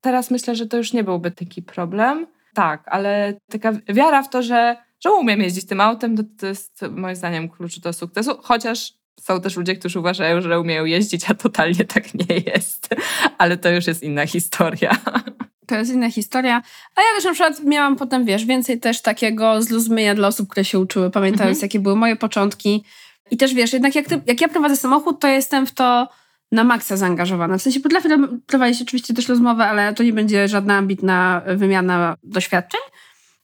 [0.00, 2.26] Teraz myślę, że to już nie byłby taki problem.
[2.54, 6.82] Tak, ale taka wiara w to, że, że umiem jeździć tym autem, to, to jest
[6.90, 11.34] moim zdaniem klucz do sukcesu, chociaż są też ludzie, którzy uważają, że umieją jeździć, a
[11.34, 12.88] totalnie tak nie jest.
[13.38, 14.98] Ale to już jest inna historia.
[15.66, 16.62] To jest inna historia.
[16.96, 20.64] A ja też na przykład miałam potem, wiesz, więcej też takiego zluzmyja dla osób, które
[20.64, 21.62] się uczyły, pamiętając, mhm.
[21.62, 22.84] jakie były moje początki.
[23.30, 26.08] I też wiesz, jednak jak, ty, jak ja prowadzę samochód, to jestem w to
[26.52, 27.58] na maksa zaangażowana.
[27.58, 28.08] W sensie potrafię
[28.46, 32.80] prowadzić oczywiście też rozmowę, ale to nie będzie żadna ambitna wymiana doświadczeń.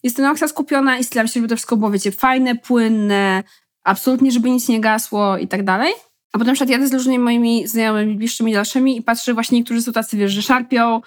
[0.03, 3.43] Jestem na maksa skupiona i staram się, żeby to wszystko było, wiecie, fajne, płynne,
[3.85, 5.93] absolutnie, żeby nic nie gasło i tak dalej.
[6.33, 9.59] A potem na przykład jadę z różnymi moimi znajomymi, bliższymi, dalszymi i patrzę, że właśnie
[9.59, 11.01] niektórzy są tacy, wiesz, że szarpią,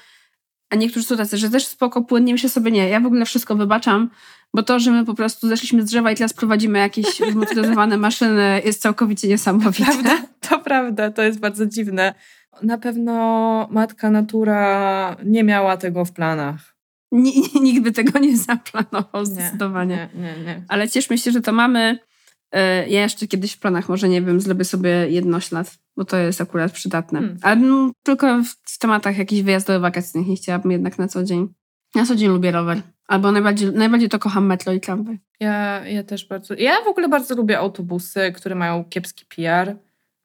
[0.70, 3.56] a niektórzy są tacy, że też spoko, płynnie, myślę sobie, nie, ja w ogóle wszystko
[3.56, 4.10] wybaczam,
[4.54, 8.62] bo to, że my po prostu zeszliśmy z drzewa i teraz prowadzimy jakieś zmotoryzowane maszyny
[8.66, 9.86] jest całkowicie niesamowite.
[9.86, 12.14] To prawda, to prawda, to jest bardzo dziwne.
[12.62, 16.76] Na pewno matka natura nie miała tego w planach.
[17.62, 20.10] nikt by tego nie zaplanował, zdecydowanie.
[20.16, 20.62] Nie, nie, nie.
[20.68, 22.00] Ale cieszmy się, że to mamy.
[22.52, 26.42] E, ja jeszcze kiedyś w planach może, nie wiem, zrobię sobie jednoślad, bo to jest
[26.42, 27.20] akurat przydatne.
[27.20, 27.38] Hmm.
[27.42, 31.48] Ale no, tylko w tematach jakichś wyjazdowych wakacyjnych nie chciałabym jednak na co dzień.
[31.96, 32.82] Na co dzień lubię rower.
[33.08, 35.20] Albo najbardziej, najbardziej to kocham metro i tramwaj.
[35.40, 36.54] Ja, ja też bardzo...
[36.54, 39.76] Ja w ogóle bardzo lubię autobusy, które mają kiepski PR.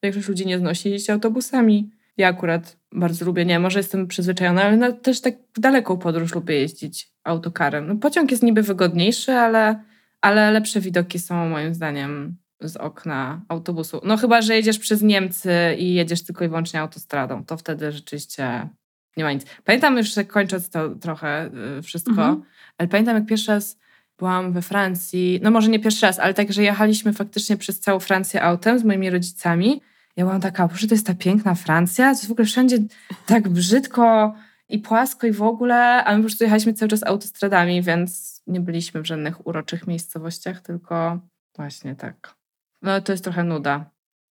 [0.03, 1.91] Większość ludzi nie znosi jeździć autobusami.
[2.17, 6.55] Ja akurat bardzo lubię, nie, może jestem przyzwyczajona, ale też tak w daleką podróż lubię
[6.55, 7.87] jeździć autokarem.
[7.87, 9.83] No, pociąg jest niby wygodniejszy, ale
[10.23, 14.01] ale lepsze widoki są moim zdaniem z okna autobusu.
[14.03, 18.69] No chyba, że jedziesz przez Niemcy i jedziesz tylko i wyłącznie autostradą, to wtedy rzeczywiście
[19.17, 19.45] nie ma nic.
[19.63, 22.43] Pamiętam już, kończąc to trochę y, wszystko, mhm.
[22.77, 23.77] ale pamiętam jak pierwszy raz
[24.17, 27.99] byłam we Francji, no może nie pierwszy raz, ale tak, że jechaliśmy faktycznie przez całą
[27.99, 29.81] Francję autem z moimi rodzicami.
[30.15, 32.77] Ja byłam taka, proszę, to jest ta piękna Francja, to jest w ogóle wszędzie
[33.25, 34.35] tak brzydko
[34.69, 38.59] i płasko i w ogóle, a my po prostu jechaliśmy cały czas autostradami, więc nie
[38.59, 41.19] byliśmy w żadnych uroczych miejscowościach, tylko
[41.55, 42.35] właśnie tak.
[42.81, 43.85] No to jest trochę nuda.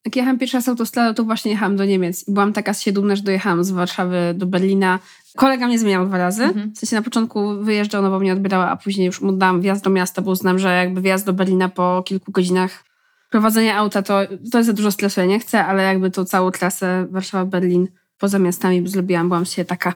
[0.05, 2.29] Jak jechałam pierwszy raz autostradą, to właśnie jechałam do Niemiec.
[2.29, 4.99] I byłam taka dumna, że dojechałam z Warszawy do Berlina.
[5.37, 6.45] Kolega mnie zmieniał dwa razy.
[6.45, 6.73] Mhm.
[6.75, 9.85] W sensie na początku wyjeżdżał, no bo mnie odbierała, a później już mu dałam wjazd
[9.85, 12.85] do miasta, bo uznam, że jakby wjazd do Berlina po kilku godzinach
[13.31, 14.21] prowadzenia auta to,
[14.53, 15.21] to jest za dużo stresu.
[15.21, 17.87] Ja nie chcę, ale jakby to całą trasę Warszawa-Berlin
[18.19, 19.29] poza miastami zrobiłam.
[19.29, 19.95] Byłam się taka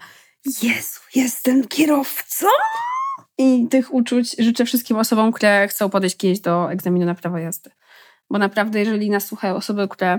[0.63, 2.47] Jezu, jestem kierowcą!
[3.39, 7.71] I tych uczuć życzę wszystkim osobom, które chcą podejść kiedyś do egzaminu na prawo jazdy.
[8.31, 10.19] Bo naprawdę, jeżeli nas słuchają osoby, które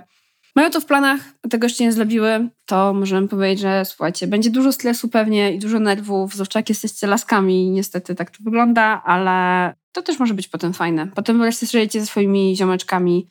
[0.56, 4.72] mają to w planach, tego jeszcze nie zrobiły, to możemy powiedzieć, że słuchajcie, będzie dużo
[4.72, 10.02] stresu pewnie i dużo nerwów, zwłaszcza jak jesteście laskami, niestety tak to wygląda, ale to
[10.02, 11.08] też może być potem fajne.
[11.08, 13.28] Potem wreszcie żyjecie ze swoimi ziomeczkami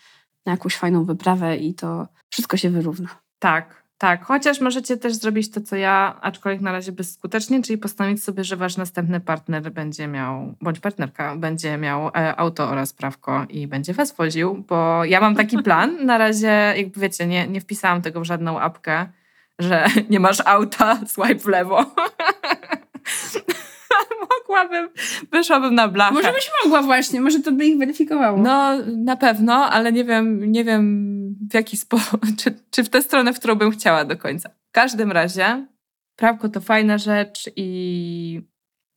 [0.46, 3.08] na jakąś fajną wyprawę i to wszystko się wyrówna.
[3.38, 8.24] Tak, tak, chociaż możecie też zrobić to, co ja, aczkolwiek na razie bezskutecznie, czyli postanowić
[8.24, 13.46] sobie, że wasz następny partner będzie miał, bądź partnerka będzie miał e, auto oraz prawko
[13.48, 16.06] i będzie was woził, bo ja mam taki plan.
[16.06, 19.06] Na razie, jakby wiecie, nie, nie wpisałam tego w żadną apkę,
[19.58, 21.86] że nie masz auta, swipe w lewo.
[24.38, 24.88] Mogłabym,
[25.32, 26.14] wyszłabym na blachę.
[26.14, 28.38] Może byś mogła właśnie, może to by ich weryfikowało.
[28.38, 31.16] No, na pewno, ale nie wiem, nie wiem
[31.50, 34.48] w jaki sposób, czy, czy w tę stronę, w którą bym chciała do końca.
[34.48, 35.66] W każdym razie
[36.16, 38.40] prawko to fajna rzecz i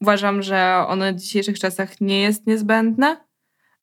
[0.02, 3.18] uważam, że ono w dzisiejszych czasach nie jest niezbędne,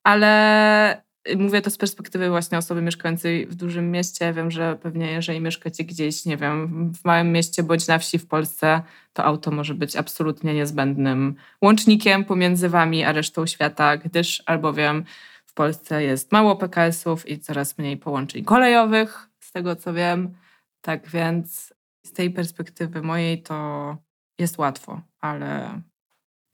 [0.05, 1.06] ale
[1.37, 4.33] mówię to z perspektywy właśnie osoby mieszkającej w dużym mieście.
[4.33, 8.27] Wiem, że pewnie jeżeli mieszkacie gdzieś, nie wiem, w małym mieście bądź na wsi w
[8.27, 15.05] Polsce, to auto może być absolutnie niezbędnym łącznikiem pomiędzy wami a resztą świata, gdyż albowiem
[15.47, 20.35] w Polsce jest mało PKS-ów i coraz mniej połączeń kolejowych, z tego co wiem.
[20.81, 21.75] Tak więc
[22.07, 23.97] z tej perspektywy mojej to
[24.39, 25.81] jest łatwo, ale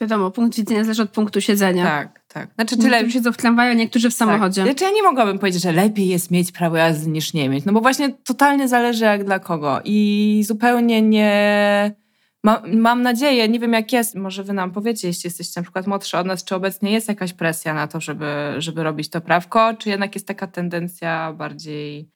[0.03, 1.85] Wiadomo, punkt widzenia zależy od punktu siedzenia.
[1.85, 2.51] Tak, tak.
[2.55, 2.97] Znaczy, tyle...
[2.97, 4.63] Niektórzy siedzą w tramwaju, niektórzy w samochodzie.
[4.63, 4.71] Tak.
[4.71, 7.73] Znaczy, ja nie mogłabym powiedzieć, że lepiej jest mieć prawo jazdy niż nie mieć, no
[7.73, 12.03] bo właśnie totalnie zależy jak dla kogo i zupełnie nie...
[12.45, 15.87] Ma, mam nadzieję, nie wiem jak jest, może wy nam powiecie, jeśli jesteście na przykład
[15.87, 19.75] młodsze od nas, czy obecnie jest jakaś presja na to, żeby, żeby robić to prawko,
[19.79, 22.11] czy jednak jest taka tendencja bardziej...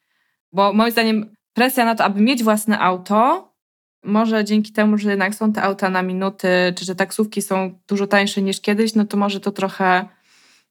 [0.52, 3.52] Bo moim zdaniem presja na to, aby mieć własne auto,
[4.06, 8.06] może dzięki temu, że jednak są te auta na minuty, czy że taksówki są dużo
[8.06, 10.08] tańsze niż kiedyś, no to może to trochę,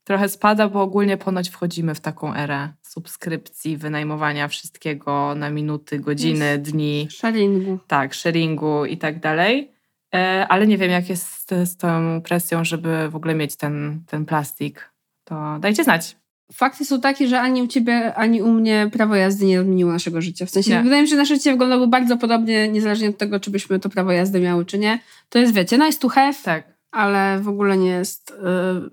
[0.03, 6.45] trochę spada, bo ogólnie ponoć wchodzimy w taką erę subskrypcji, wynajmowania wszystkiego na minuty, godziny,
[6.45, 6.61] jest.
[6.61, 7.07] dni.
[7.11, 7.79] Sharingu.
[7.88, 9.71] Tak, sharingu i tak dalej.
[10.15, 14.03] E, ale nie wiem, jak jest z, z tą presją, żeby w ogóle mieć ten,
[14.07, 14.91] ten plastik.
[15.23, 16.17] To dajcie znać
[16.53, 20.21] fakty są takie, że ani u ciebie, ani u mnie prawo jazdy nie odmieniło naszego
[20.21, 20.45] życia.
[20.45, 20.83] W sensie, nie.
[20.83, 23.89] wydaje mi się, że nasze życie wyglądało bardzo podobnie, niezależnie od tego, czy byśmy to
[23.89, 24.99] prawo jazdy miały, czy nie.
[25.29, 26.63] To jest, wiecie, nice to have, tak.
[26.91, 28.33] ale w ogóle nie jest y,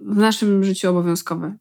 [0.01, 1.57] w naszym życiu obowiązkowe.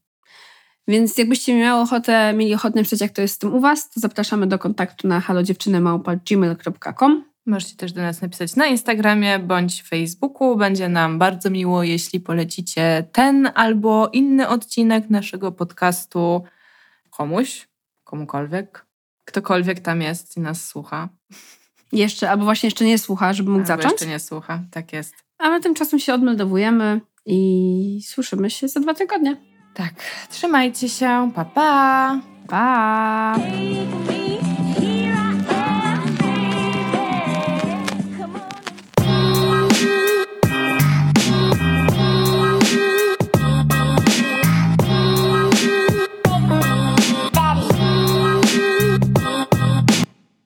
[0.88, 4.00] Więc jakbyście miały ochotę, mieli ochotę napisać, jak to jest z tym u was, to
[4.00, 10.56] zapraszamy do kontaktu na halodziewczynymałpa.gmail.com Możecie też do nas napisać na Instagramie bądź Facebooku.
[10.56, 16.44] Będzie nam bardzo miło, jeśli polecicie ten albo inny odcinek naszego podcastu
[17.10, 17.68] komuś,
[18.04, 18.86] komukolwiek,
[19.26, 21.10] ktokolwiek tam jest i nas słucha.
[21.92, 23.92] Jeszcze, albo właśnie jeszcze nie słucha, żeby mógł albo zacząć.
[23.92, 25.16] jeszcze nie słucha, tak jest.
[25.38, 29.38] A my tymczasem się odmeldowujemy i słyszymy się za dwa tygodnie.
[29.74, 29.94] Tak,
[30.30, 32.20] trzymajcie się, pa pa!
[32.48, 33.36] Pa!